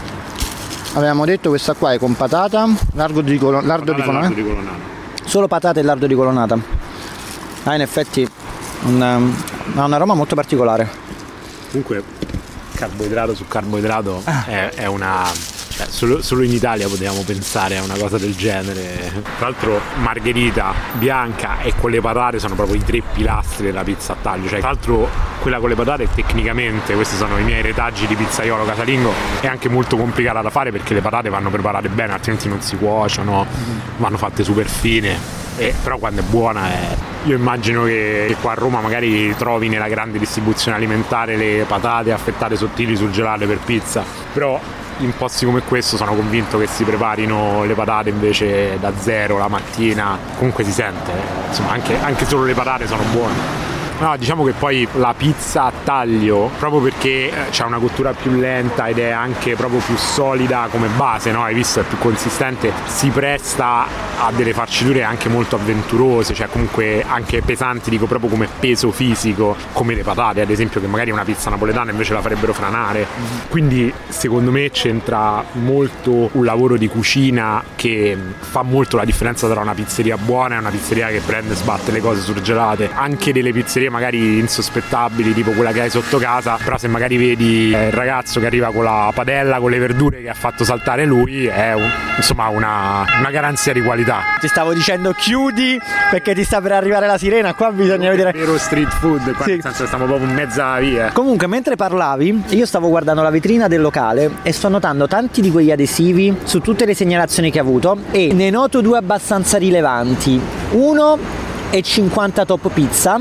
[0.94, 4.34] Avevamo detto questa qua è con patata, lardo di, colo- lardo di colonnata.
[4.34, 4.78] di colonnata.
[5.24, 6.88] Solo patate e lardo di colonnata.
[7.64, 8.28] Ah, in effetti
[8.84, 10.90] una, ha un aroma molto particolare.
[11.70, 12.04] Comunque
[12.74, 15.30] carboidrato su carboidrato è, è una...
[15.68, 19.22] cioè, solo, solo in Italia potevamo pensare a una cosa del genere.
[19.38, 24.14] Tra l'altro margherita bianca e con le patate sono proprio i tre pilastri della pizza
[24.14, 24.48] a taglio.
[24.48, 25.10] Cioè, tra l'altro
[25.42, 29.68] quella con le patate tecnicamente, questi sono i miei retaggi di pizzaiolo casalingo, è anche
[29.68, 33.46] molto complicata da fare perché le patate vanno preparate bene, altrimenti non si cuociono,
[33.98, 35.48] vanno fatte super fine.
[35.60, 36.96] E, però quando è buona è...
[37.26, 42.56] Io immagino che, qua a Roma magari trovi nella grande distribuzione alimentare le patate affettate
[42.56, 44.58] sottili surgelate per pizza, però
[45.00, 49.50] in posti come questo sono convinto che si preparino le patate invece da zero la
[49.50, 51.48] mattina, comunque si sente, eh.
[51.50, 53.69] insomma anche, anche solo le patate sono buone.
[54.00, 58.32] No, diciamo che poi la pizza a taglio, proprio perché eh, c'è una cottura più
[58.32, 61.44] lenta ed è anche proprio più solida come base, no?
[61.44, 63.86] Hai visto, è più consistente, si presta
[64.22, 69.58] a delle farciture anche molto avventurose, cioè comunque anche pesanti, dico proprio come peso fisico,
[69.74, 73.06] come le patate, ad esempio, che magari una pizza napoletana invece la farebbero franare.
[73.50, 79.60] Quindi secondo me c'entra molto un lavoro di cucina che fa molto la differenza tra
[79.60, 82.90] una pizzeria buona e una pizzeria che prende e sbatte le cose surgelate.
[82.94, 87.72] Anche delle pizzerie magari insospettabili, tipo quella che hai sotto casa, però se magari vedi
[87.74, 91.06] eh, il ragazzo che arriva con la padella, con le verdure che ha fatto saltare
[91.06, 94.20] lui, è un- insomma una, una garanzia di qualità.
[94.40, 98.32] Ti stavo dicendo chiudi perché ti sta per arrivare la sirena, qua bisogna vedere.
[98.32, 99.52] Vero street food, qua Sì.
[99.52, 101.12] nel senso stiamo proprio in mezza via.
[101.14, 105.52] Comunque, mentre parlavi, io stavo guardando la vetrina del locale e sto notando tanti di
[105.52, 110.40] quegli adesivi su tutte le segnalazioni che ha avuto e ne noto due abbastanza rilevanti.
[110.72, 111.18] Uno
[111.70, 113.20] è 50 top pizza,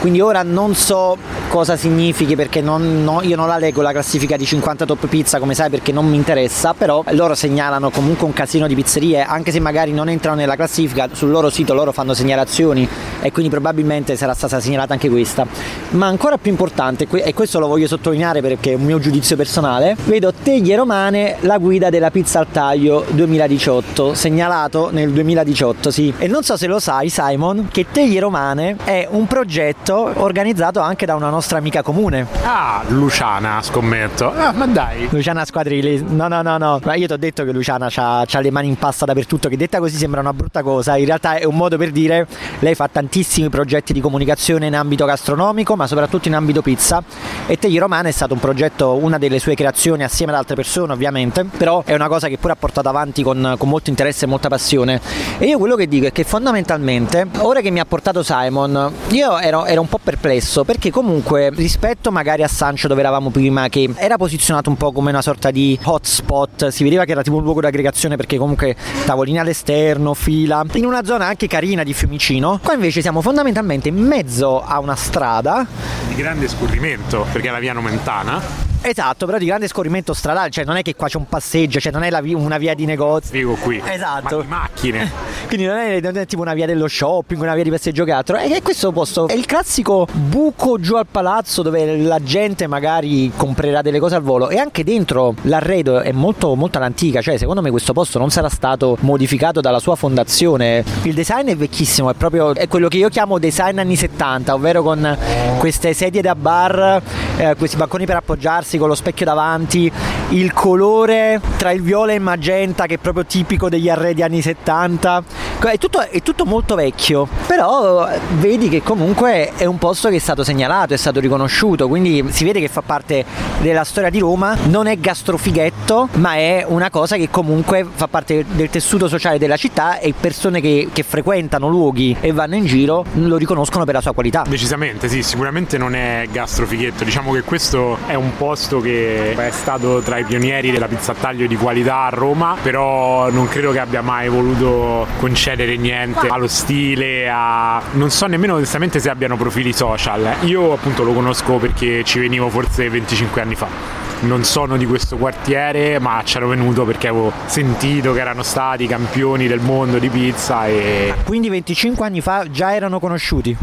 [0.00, 1.16] quindi ora non so
[1.48, 5.38] cosa significhi perché non- no- io non la leggo la classifica di 50 top pizza
[5.38, 9.52] come sai perché non mi interessa, però loro segnalano comunque un casino di pizzerie, anche
[9.52, 12.88] se magari non entrano nella classifica, sul loro sito loro fanno segnalazioni
[13.20, 15.46] e quindi probabilmente sarà stata segnalata anche questa.
[15.90, 19.96] Ma ancora più importante, e questo lo voglio sottolineare perché è un mio giudizio personale,
[20.04, 26.12] vedo Teglie Romane, la guida della pizza al taglio 2018, segnalato nel 2018, sì.
[26.18, 31.06] E non so se lo sai Simon, che Teglie Romane è un progetto organizzato anche
[31.06, 34.32] da una nostra amica comune, Ah, Luciana, scommetto.
[34.32, 35.08] Ah, ma dai.
[35.10, 36.02] Luciana Squadrilli.
[36.08, 36.80] No, no, no, no.
[36.82, 39.78] Ma io ti ho detto che Luciana ha le mani in pasta dappertutto, che detta
[39.78, 40.96] così sembra una brutta cosa.
[40.96, 42.26] In realtà è un modo per dire
[42.60, 47.02] lei fa tantissimi progetti di comunicazione in ambito gastronomico, ma soprattutto in ambito pizza.
[47.46, 50.92] E Tegli Romana è stato un progetto, una delle sue creazioni assieme ad altre persone,
[50.92, 51.44] ovviamente.
[51.44, 54.48] Però è una cosa che pure ha portato avanti con, con molto interesse e molta
[54.48, 55.00] passione.
[55.38, 59.38] E io quello che dico è che fondamentalmente, ora che mi ha portato Simon, io
[59.38, 63.90] ero, ero, un po' perplesso perché comunque rispetto magari a Sancho dove eravamo prima che
[63.96, 67.42] era posizionato un po' come una sorta di hotspot, si vedeva che era tipo un
[67.42, 72.60] luogo di aggregazione perché comunque tavolini all'esterno, fila, in una zona anche carina di Fiumicino,
[72.62, 75.66] qua invece siamo fondamentalmente in mezzo a una strada.
[76.08, 80.64] Di grande scorrimento perché è la via Nomentana Esatto, però di grande scorrimento stradale, cioè
[80.64, 83.26] non è che qua c'è un passeggio, cioè non è via, una via di negozi.
[83.26, 83.82] Spiego qui.
[83.84, 84.36] Esatto.
[84.36, 85.10] Ma di macchine.
[85.48, 88.12] Quindi non è, non è, tipo una via dello shopping, una via di passeggio che
[88.12, 88.36] altro.
[88.36, 93.32] È che questo posto è il classico buco giù al palazzo dove la gente magari
[93.36, 94.50] comprerà delle cose al volo.
[94.50, 98.48] E anche dentro l'arredo è molto, molto all'antica, cioè secondo me questo posto non sarà
[98.48, 100.84] stato modificato dalla sua fondazione.
[101.02, 104.84] Il design è vecchissimo, è proprio è quello che io chiamo design anni 70, ovvero
[104.84, 105.18] con
[105.58, 107.02] queste sedie da bar,
[107.36, 109.90] eh, questi banconi per appoggiarsi con lo specchio davanti,
[110.30, 114.42] il colore tra il viola e il magenta che è proprio tipico degli arredi anni
[114.42, 115.22] 70.
[115.66, 118.08] È tutto, è tutto molto vecchio, però
[118.38, 122.44] vedi che comunque è un posto che è stato segnalato, è stato riconosciuto, quindi si
[122.44, 123.24] vede che fa parte
[123.60, 128.44] della storia di Roma, non è gastrofighetto, ma è una cosa che comunque fa parte
[128.48, 133.04] del tessuto sociale della città e persone che, che frequentano luoghi e vanno in giro
[133.14, 134.44] lo riconoscono per la sua qualità.
[134.46, 140.00] Decisamente sì, sicuramente non è gastrofighetto, diciamo che questo è un posto che è stato
[140.00, 143.80] tra i pionieri della pizza a taglio di qualità a Roma, però non credo che
[143.80, 147.82] abbia mai voluto concedere niente allo stile, a...
[147.92, 150.36] non so nemmeno onestamente se abbiano profili social.
[150.44, 155.16] Io appunto lo conosco perché ci venivo forse 25 anni fa non sono di questo
[155.16, 160.66] quartiere, ma c'ero venuto perché avevo sentito che erano stati campioni del mondo di pizza.
[160.66, 161.14] E...
[161.24, 163.56] Quindi 25 anni fa già erano conosciuti?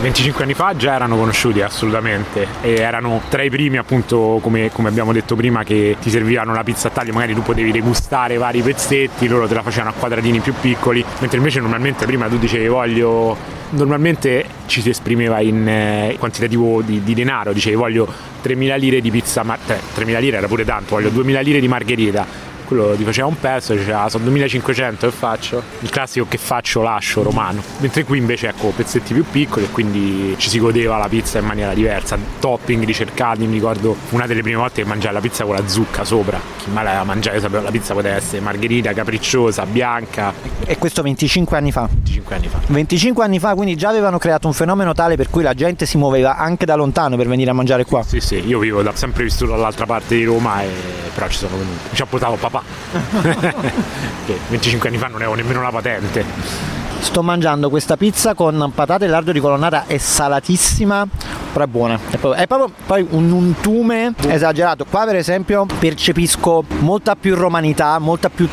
[0.00, 4.88] 25 anni fa già erano conosciuti assolutamente e erano tra i primi appunto come, come
[4.88, 8.62] abbiamo detto prima che ti servivano la pizza a taglio, magari tu potevi degustare vari
[8.62, 12.68] pezzetti, loro te la facevano a quadratini più piccoli, mentre invece normalmente prima tu dicevi
[12.68, 13.36] voglio
[13.70, 18.06] normalmente ci si esprimeva in eh, quantitativo di, di, denaro, dicevi voglio
[18.42, 21.68] 3.000 lire di pizza, ma eh, 3.000 lire era pure tanto, voglio 2.000 lire di
[21.68, 25.62] margherita quello ti faceva un pezzo e diceva ah, sono 2500 che faccio?
[25.80, 26.82] Il classico che faccio?
[26.82, 27.62] Lascio romano.
[27.78, 31.46] Mentre qui invece ecco pezzetti più piccoli e quindi ci si godeva la pizza in
[31.46, 32.18] maniera diversa.
[32.38, 36.04] Topping ricercati mi ricordo una delle prime volte che mangiai la pizza con la zucca
[36.04, 36.38] sopra.
[36.58, 40.34] Chi mai l'aveva mangiata io sapevo la pizza poteva essere margherita capricciosa bianca.
[40.66, 41.88] E questo 25 anni fa.
[41.90, 42.58] 25 anni fa.
[42.66, 45.96] 25 anni fa quindi già avevano creato un fenomeno tale per cui la gente si
[45.96, 48.02] muoveva anche da lontano per venire a mangiare qua.
[48.02, 50.68] Sì sì io vivo da, sempre vissuto dall'altra parte di Roma e
[51.14, 52.57] però ci sono venuto ci ha portato papà
[54.26, 56.76] che 25 anni fa non avevo nemmeno la patente.
[57.00, 61.06] Sto mangiando questa pizza con patate e lardo di colonnata, è salatissima,
[61.52, 61.94] però è buona.
[61.94, 64.84] È proprio, è proprio poi un untume esagerato.
[64.84, 68.48] Qua per esempio percepisco molta più romanità, molta più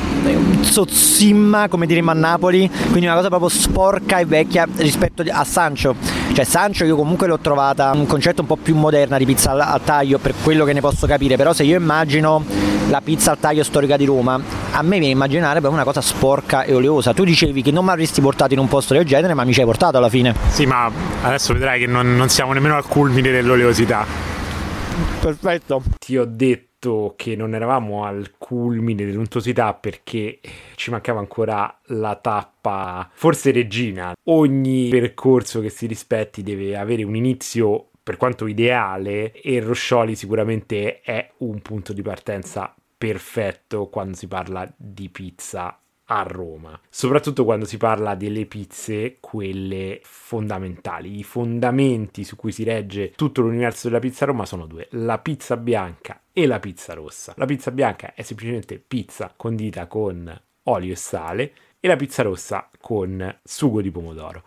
[0.62, 5.96] zozzimma, come diremmo a Napoli, quindi una cosa proprio sporca e vecchia rispetto a Sancho.
[6.34, 9.82] Cioè Sancho io comunque l'ho trovata un concetto un po' più moderna di pizza al
[9.84, 12.44] taglio per quello che ne posso capire, però se io immagino
[12.90, 14.40] la pizza al taglio storica di Roma,
[14.72, 17.14] a me viene immaginare proprio una cosa sporca e oleosa.
[17.14, 19.60] Tu dicevi che non mi avresti portato in un posto del genere, ma mi ci
[19.60, 20.36] hai portato alla fine.
[20.50, 20.92] Sì, ma
[21.24, 24.06] adesso vedrai che non, non siamo nemmeno al culmine dell'oleosità.
[25.20, 25.82] Perfetto.
[25.98, 30.40] Ti ho detto che non eravamo al culmine dell'untosità perché
[30.76, 34.14] ci mancava ancora la tappa, forse regina.
[34.26, 41.02] Ogni percorso che si rispetti deve avere un inizio per quanto ideale e Roscioli sicuramente
[41.02, 47.66] è un punto di partenza perfetto quando si parla di pizza a Roma, soprattutto quando
[47.66, 51.18] si parla delle pizze, quelle fondamentali.
[51.18, 55.18] I fondamenti su cui si regge tutto l'universo della pizza a Roma sono due, la
[55.18, 57.34] pizza bianca e la pizza rossa.
[57.38, 62.70] La pizza bianca è semplicemente pizza condita con olio e sale e la pizza rossa
[62.80, 64.44] con sugo di pomodoro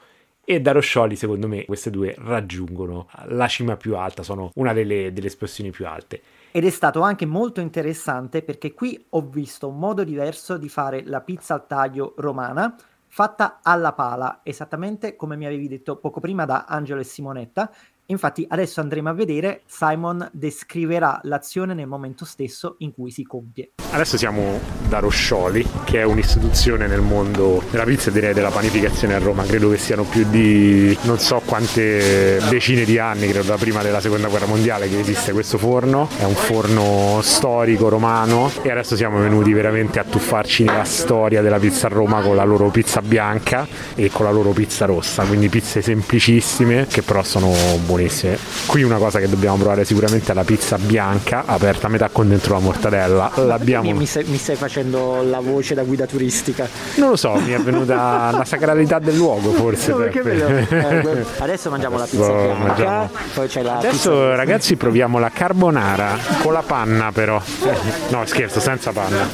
[0.50, 5.12] e da Roscioli secondo me queste due raggiungono la cima più alta, sono una delle,
[5.12, 6.22] delle espressioni più alte.
[6.52, 11.02] Ed è stato anche molto interessante perché qui ho visto un modo diverso di fare
[11.04, 12.74] la pizza al taglio romana
[13.08, 17.70] fatta alla pala, esattamente come mi avevi detto poco prima da Angelo e Simonetta,
[18.10, 23.72] Infatti adesso andremo a vedere, Simon descriverà l'azione nel momento stesso in cui si compie.
[23.90, 29.14] Adesso siamo da Roscioli, che è un'istituzione nel mondo della pizza e direi della panificazione
[29.14, 29.44] a Roma.
[29.44, 34.00] Credo che siano più di non so quante decine di anni, credo da prima della
[34.00, 36.08] seconda guerra mondiale che esiste questo forno.
[36.18, 41.58] È un forno storico romano e adesso siamo venuti veramente a tuffarci nella storia della
[41.58, 45.24] pizza a Roma con la loro pizza bianca e con la loro pizza rossa.
[45.24, 47.48] Quindi pizze semplicissime che però sono
[47.84, 48.38] buonissime buonissime.
[48.66, 52.28] Qui una cosa che dobbiamo provare sicuramente è la pizza bianca, aperta a metà con
[52.28, 53.30] dentro la mortadella.
[53.34, 53.92] L'abbiamo...
[53.92, 56.68] Mi, stai, mi stai facendo la voce da guida turistica.
[56.96, 59.90] Non lo so, mi è venuta la sacralità del luogo forse.
[59.90, 63.10] No, eh, adesso mangiamo la pizza bianca, mangiamo.
[63.34, 67.40] poi c'è la Adesso pizza ragazzi proviamo la carbonara con la panna però.
[68.08, 69.28] No scherzo, senza panna.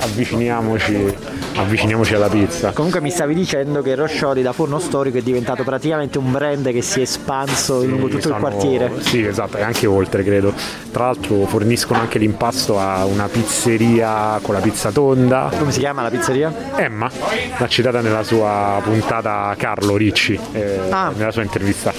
[0.00, 1.14] Avviciniamoci,
[1.56, 2.72] avviciniamoci alla pizza.
[2.72, 6.82] Comunque mi stavi dicendo che Roscioli da forno storico è diventato praticamente un brand che
[6.82, 8.34] si è espanso sì, lungo tutto sono...
[8.36, 8.92] il quartiere.
[9.00, 10.52] Sì, esatto, e anche oltre credo.
[10.90, 15.50] Tra l'altro forniscono anche l'impasto a una pizzeria con la pizza tonda.
[15.56, 16.52] Come si chiama la pizzeria?
[16.76, 17.10] Emma,
[17.58, 21.12] l'ha citata nella sua puntata Carlo Ricci, eh, ah.
[21.14, 21.92] nella sua intervista.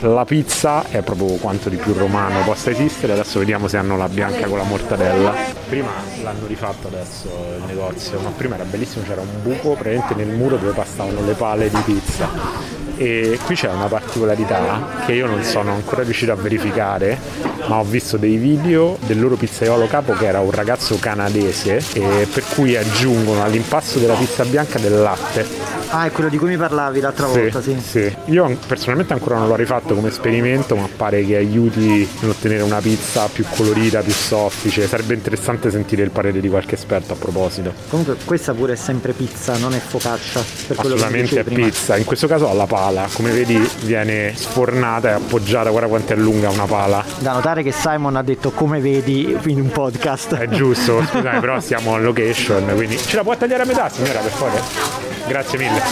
[0.00, 4.08] La pizza è proprio quanto di più romano possa esistere, adesso vediamo se hanno la
[4.08, 5.32] bianca con la mortadella.
[5.66, 5.88] Prima
[6.22, 10.56] l'hanno rifatto adesso il negozio, ma prima era bellissimo, c'era un buco praticamente nel muro
[10.56, 15.72] dove passavano le pale di pizza e qui c'è una particolarità che io non sono
[15.72, 17.18] ancora riuscito a verificare
[17.66, 22.44] ma ho visto dei video del loro pizzaiolo capo che era un ragazzo canadese per
[22.54, 26.98] cui aggiungono all'impasto della pizza bianca del latte Ah, è quello di cui mi parlavi
[26.98, 27.78] l'altra sì, volta, sì.
[27.80, 32.80] Sì, io personalmente ancora non l'ho rifatto come esperimento, ma pare che aiuti nell'ottenere una
[32.80, 34.88] pizza più colorita, più soffice.
[34.88, 37.72] Sarebbe interessante sentire il parere di qualche esperto a proposito.
[37.90, 40.42] Comunque questa pure è sempre pizza, non è focaccia.
[40.66, 41.66] Per Assolutamente è prima.
[41.66, 46.16] pizza, in questo caso alla pala, come vedi viene sfornata e appoggiata, guarda quanto è
[46.16, 47.04] lunga una pala.
[47.20, 50.34] Da notare che Simon ha detto come vedi in un podcast.
[50.34, 54.18] È giusto, scusate, però siamo on location, quindi ce la può tagliare a metà signora
[54.18, 55.12] per favore?
[55.26, 55.82] Grazie mille.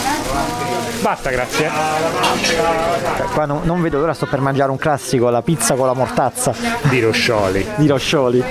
[1.01, 1.69] Basta, grazie.
[3.33, 6.53] Qua no, non vedo l'ora, sto per mangiare un classico, la pizza con la mortazza.
[6.83, 7.65] Di Roscioli.
[7.75, 8.43] Di Roscioli.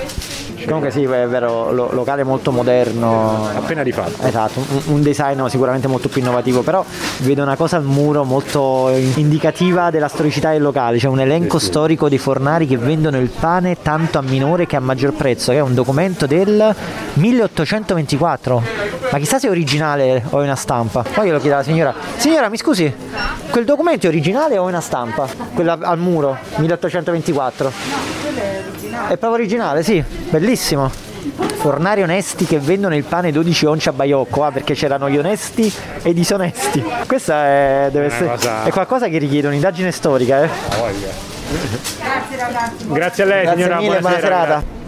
[0.67, 3.49] Comunque sì, è vero, lo, locale molto moderno.
[3.55, 4.27] Appena rifatto.
[4.27, 6.85] Esatto, un, un, design sicuramente molto più innovativo, però
[7.19, 11.65] vedo una cosa al muro molto indicativa della storicità del locale, c'è un elenco sì,
[11.65, 11.71] sì.
[11.71, 15.59] storico di fornari che vendono il pane tanto a minore che a maggior prezzo, che
[15.59, 16.75] è un documento del
[17.15, 19.02] 1824.
[19.13, 21.03] Ma chissà se è originale o è una stampa.
[21.03, 21.95] Poi glielo chiedo alla signora.
[22.17, 22.91] Signora, mi scusi,
[23.51, 25.29] quel documento è originale o è una stampa?
[25.53, 27.73] Quella al muro, 1824.
[29.09, 30.91] È proprio originale, sì, bellissimo.
[31.57, 35.71] Fornari onesti che vendono il pane 12 once a Baiocco, ah, perché c'erano gli onesti
[36.01, 36.83] e i disonesti.
[37.07, 38.65] Questa è, deve essere, cosa...
[38.65, 40.49] è qualcosa che richiede un'indagine storica, eh.
[40.49, 42.89] Grazie ragazzi.
[42.89, 43.79] Grazie a lei, Grazie signora.
[43.79, 44.81] Mille, buona serata.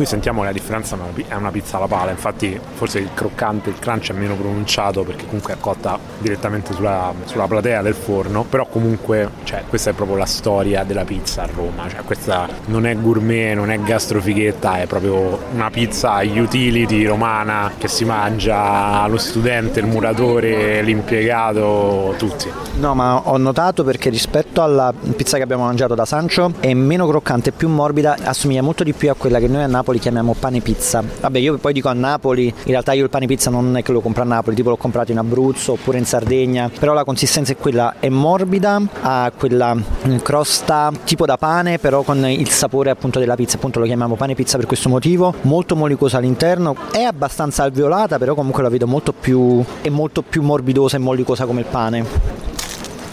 [0.00, 0.96] Qui sentiamo la differenza,
[1.28, 5.26] è una pizza alla pala, infatti forse il croccante, il crunch è meno pronunciato perché
[5.26, 10.16] comunque è cotta direttamente sulla, sulla platea del forno, però comunque cioè, questa è proprio
[10.16, 14.86] la storia della pizza a Roma, cioè, questa non è gourmet, non è gastrofighetta, è
[14.86, 22.50] proprio una pizza utility romana che si mangia lo studente, il muratore, l'impiegato, tutti.
[22.78, 27.06] No, ma ho notato perché rispetto alla pizza che abbiamo mangiato da Sancio è meno
[27.06, 30.60] croccante, più morbida, assomiglia molto di più a quella che noi a Napoli chiamiamo pane
[30.60, 31.02] pizza.
[31.20, 33.92] Vabbè, io poi dico a Napoli, in realtà io il pane pizza non è che
[33.92, 37.52] lo compro a Napoli, tipo l'ho comprato in Abruzzo oppure in Sardegna, però la consistenza
[37.52, 39.76] è quella, è morbida, ha quella
[40.22, 44.34] crosta tipo da pane, però con il sapore appunto della pizza, appunto lo chiamiamo pane
[44.34, 49.12] pizza per questo motivo, molto molicosa all'interno, è abbastanza alveolata, però comunque la vedo molto
[49.12, 52.48] più, è molto più morbidosa e mollicosa come il pane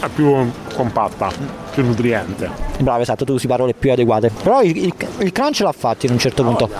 [0.00, 0.32] è più
[0.78, 1.28] compatta,
[1.72, 2.48] più nutriente.
[2.78, 4.30] Bravo, esatto, tu usi parole più adeguate.
[4.30, 6.70] Però il, il, il crunch l'ha fatto in un certo punto.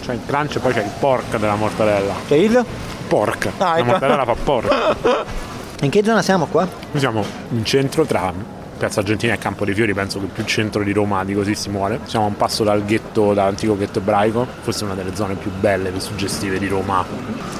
[0.00, 2.14] C'è il crunch e poi c'è il pork della mortadella.
[2.28, 2.64] C'è il?
[3.08, 3.50] Pork.
[3.58, 3.84] Ah, la ecco.
[3.86, 4.96] mortadella fa pork.
[5.82, 6.62] In che zona siamo qua?
[6.62, 8.32] Noi siamo in centro tra
[8.82, 11.70] Piazza Argentina e Campo dei Fiori, penso che più centro di Roma di così si
[11.70, 12.00] muore.
[12.02, 15.90] Siamo a un passo dal ghetto, dall'antico ghetto ebraico, forse una delle zone più belle,
[15.90, 17.06] più suggestive di Roma.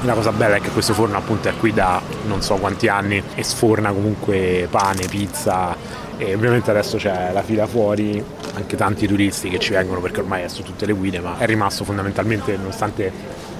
[0.02, 3.22] La cosa bella è che questo forno appunto è qui da non so quanti anni
[3.36, 5.76] e sforna comunque pane, pizza
[6.16, 8.20] e ovviamente adesso c'è la fila fuori,
[8.54, 11.46] anche tanti turisti che ci vengono perché ormai è su tutte le guide, ma è
[11.46, 13.12] rimasto fondamentalmente, nonostante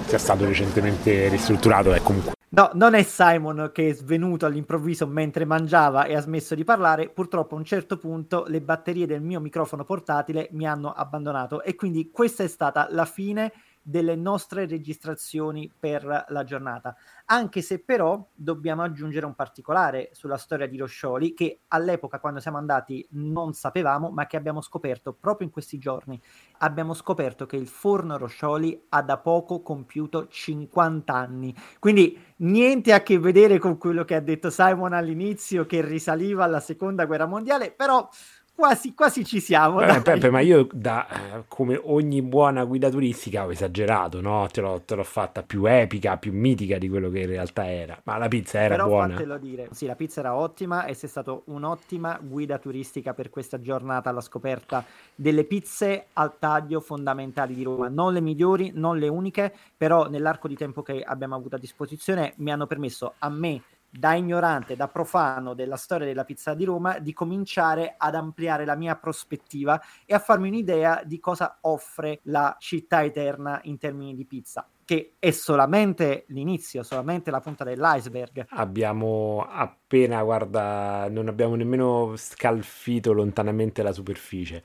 [0.05, 5.43] sia stato recentemente ristrutturato, è comunque No, non è Simon che è svenuto all'improvviso mentre
[5.43, 7.09] mangiava e ha smesso di parlare.
[7.09, 11.73] Purtroppo a un certo punto le batterie del mio microfono portatile mi hanno abbandonato e
[11.73, 13.51] quindi questa è stata la fine
[13.81, 16.95] delle nostre registrazioni per la giornata
[17.25, 22.57] anche se però dobbiamo aggiungere un particolare sulla storia di Roscioli che all'epoca quando siamo
[22.57, 26.19] andati non sapevamo ma che abbiamo scoperto proprio in questi giorni.
[26.59, 33.01] Abbiamo scoperto che il forno Roscioli ha da poco compiuto 50 anni, quindi niente a
[33.03, 37.71] che vedere con quello che ha detto Simon all'inizio che risaliva alla seconda guerra mondiale,
[37.71, 38.07] però
[38.55, 39.79] quasi, quasi ci siamo.
[39.79, 44.47] Vabbè, Peppe, ma io da, eh, come ogni buona guida turistica ho esagerato, no?
[44.51, 47.99] Te l'ho, te l'ho, fatta più epica, più mitica di quello che in realtà era.
[48.03, 49.13] Ma la pizza era Però buona.
[49.13, 49.67] Fatelo dire.
[49.71, 54.21] Sì, la pizza era ottima e sei stato un'ottima guida turistica per questa giornata alla
[54.21, 54.85] scoperta
[55.15, 57.89] delle pizze al taglio fondamentali di Roma.
[57.89, 62.33] Non le migliori, non le uniche, però nell'arco di tempo che abbiamo avuto a disposizione
[62.37, 63.61] mi hanno permesso a me
[63.95, 68.75] da ignorante, da profano della storia della pizza di Roma, di cominciare ad ampliare la
[68.75, 74.25] mia prospettiva e a farmi un'idea di cosa offre la città eterna in termini di
[74.25, 78.47] pizza che è solamente l'inizio, solamente la punta dell'iceberg.
[78.49, 84.61] Abbiamo appena, guarda, non abbiamo nemmeno scalfito lontanamente la superficie.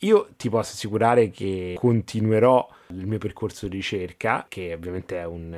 [0.00, 5.52] Io ti posso assicurare che continuerò il mio percorso di ricerca, che ovviamente è un,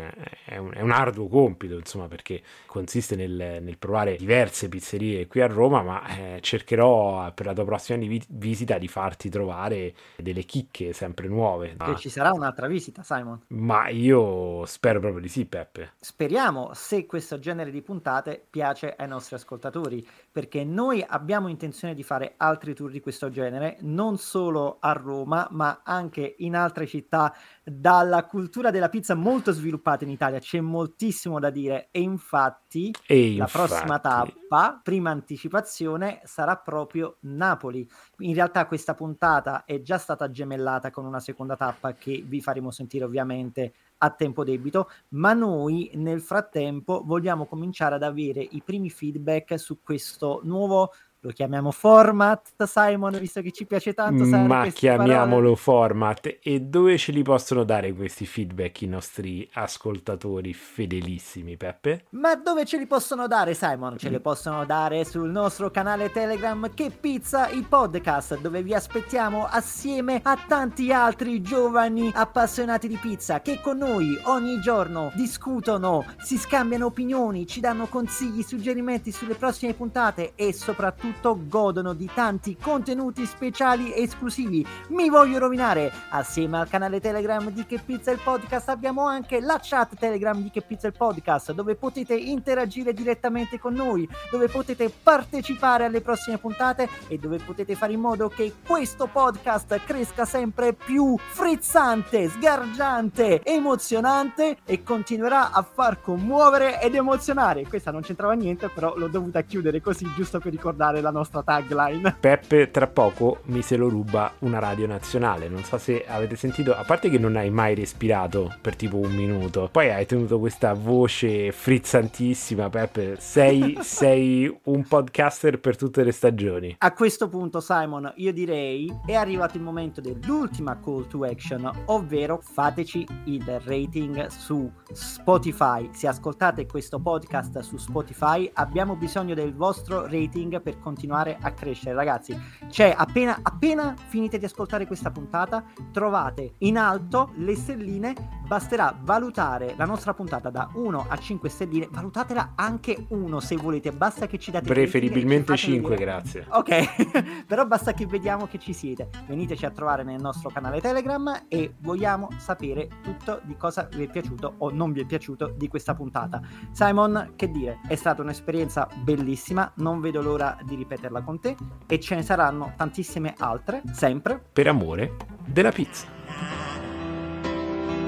[0.44, 5.40] è un, è un arduo compito, insomma, perché consiste nel, nel, provare diverse pizzerie qui
[5.40, 10.44] a Roma, ma eh, cercherò per la tua prossima vi- visita di farti trovare delle
[10.44, 11.76] chicche sempre nuove.
[11.78, 13.40] E ci sarà un'altra visita, Simon?
[13.48, 15.92] Ma io spero proprio di sì, Peppe.
[16.00, 22.02] Speriamo, se questo genere di puntate piace ai nostri ascoltatori, perché noi abbiamo intenzione di
[22.02, 27.23] fare altri tour di questo genere, non solo a Roma, ma anche in altre città
[27.62, 33.36] dalla cultura della pizza molto sviluppata in Italia, c'è moltissimo da dire e infatti e
[33.36, 33.66] la infatti...
[33.68, 37.88] prossima tappa, prima anticipazione, sarà proprio Napoli.
[38.18, 42.70] In realtà questa puntata è già stata gemellata con una seconda tappa che vi faremo
[42.70, 48.90] sentire ovviamente a tempo debito, ma noi nel frattempo vogliamo cominciare ad avere i primi
[48.90, 50.92] feedback su questo nuovo
[51.24, 54.24] lo chiamiamo format, Simon, visto che ci piace tanto.
[54.24, 55.56] Ma chiamiamolo parole.
[55.56, 56.38] format.
[56.42, 62.04] E dove ce li possono dare questi feedback i nostri ascoltatori fedelissimi, Peppe?
[62.10, 63.96] Ma dove ce li possono dare, Simon?
[63.96, 69.46] Ce li possono dare sul nostro canale Telegram Che Pizza, il podcast, dove vi aspettiamo
[69.46, 76.36] assieme a tanti altri giovani appassionati di pizza che con noi ogni giorno discutono, si
[76.36, 82.56] scambiano opinioni, ci danno consigli, suggerimenti sulle prossime puntate e soprattutto soprattutto godono di tanti
[82.56, 84.66] contenuti speciali esclusivi.
[84.88, 85.92] Mi voglio rovinare!
[86.10, 90.50] Assieme al canale Telegram di Che Pizza il Podcast abbiamo anche la chat Telegram di
[90.50, 96.38] Che Pizza il Podcast dove potete interagire direttamente con noi, dove potete partecipare alle prossime
[96.38, 103.42] puntate e dove potete fare in modo che questo podcast cresca sempre più frizzante, sgargiante,
[103.44, 107.66] emozionante e continuerà a far commuovere ed emozionare.
[107.66, 112.16] Questa non c'entrava niente, però l'ho dovuta chiudere così giusto per ricordare la nostra tagline.
[112.18, 115.48] Peppe tra poco mi se lo ruba una radio nazionale.
[115.48, 119.14] Non so se avete sentito, a parte che non hai mai respirato per tipo un
[119.14, 123.16] minuto, poi hai tenuto questa voce frizzantissima, Peppe.
[123.18, 126.74] Sei, sei un podcaster per tutte le stagioni.
[126.78, 132.40] A questo punto, Simon, io direi è arrivato il momento dell'ultima call to action, ovvero
[132.42, 135.88] fateci il rating su Spotify.
[135.92, 141.94] Se ascoltate questo podcast su Spotify, abbiamo bisogno del vostro rating per continuare a crescere,
[141.94, 142.38] ragazzi.
[142.68, 148.42] Cioè, appena, appena finite di ascoltare questa puntata, trovate in alto le stelline.
[148.46, 151.88] Basterà valutare la nostra puntata da 1 a 5 stelline.
[151.90, 153.90] Valutatela anche 1 se volete.
[153.90, 156.46] Basta che ci date preferibilmente 5, grazie.
[156.50, 159.08] Ok, però basta che vediamo che ci siete.
[159.26, 164.10] Veniteci a trovare nel nostro canale Telegram e vogliamo sapere tutto di cosa vi è
[164.10, 166.42] piaciuto o non vi è piaciuto di questa puntata.
[166.72, 169.72] Simon, che dire, è stata un'esperienza bellissima.
[169.76, 171.56] Non vedo l'ora di ripeterla con te
[171.86, 174.42] e ce ne saranno tantissime altre, sempre.
[174.52, 176.06] Per amore della pizza.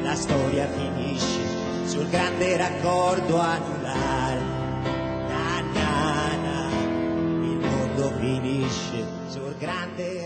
[0.03, 4.41] La storia finisce sul grande raccordo anulare.
[5.29, 6.71] Na, na, na.
[7.43, 10.26] Il mondo finisce sul grande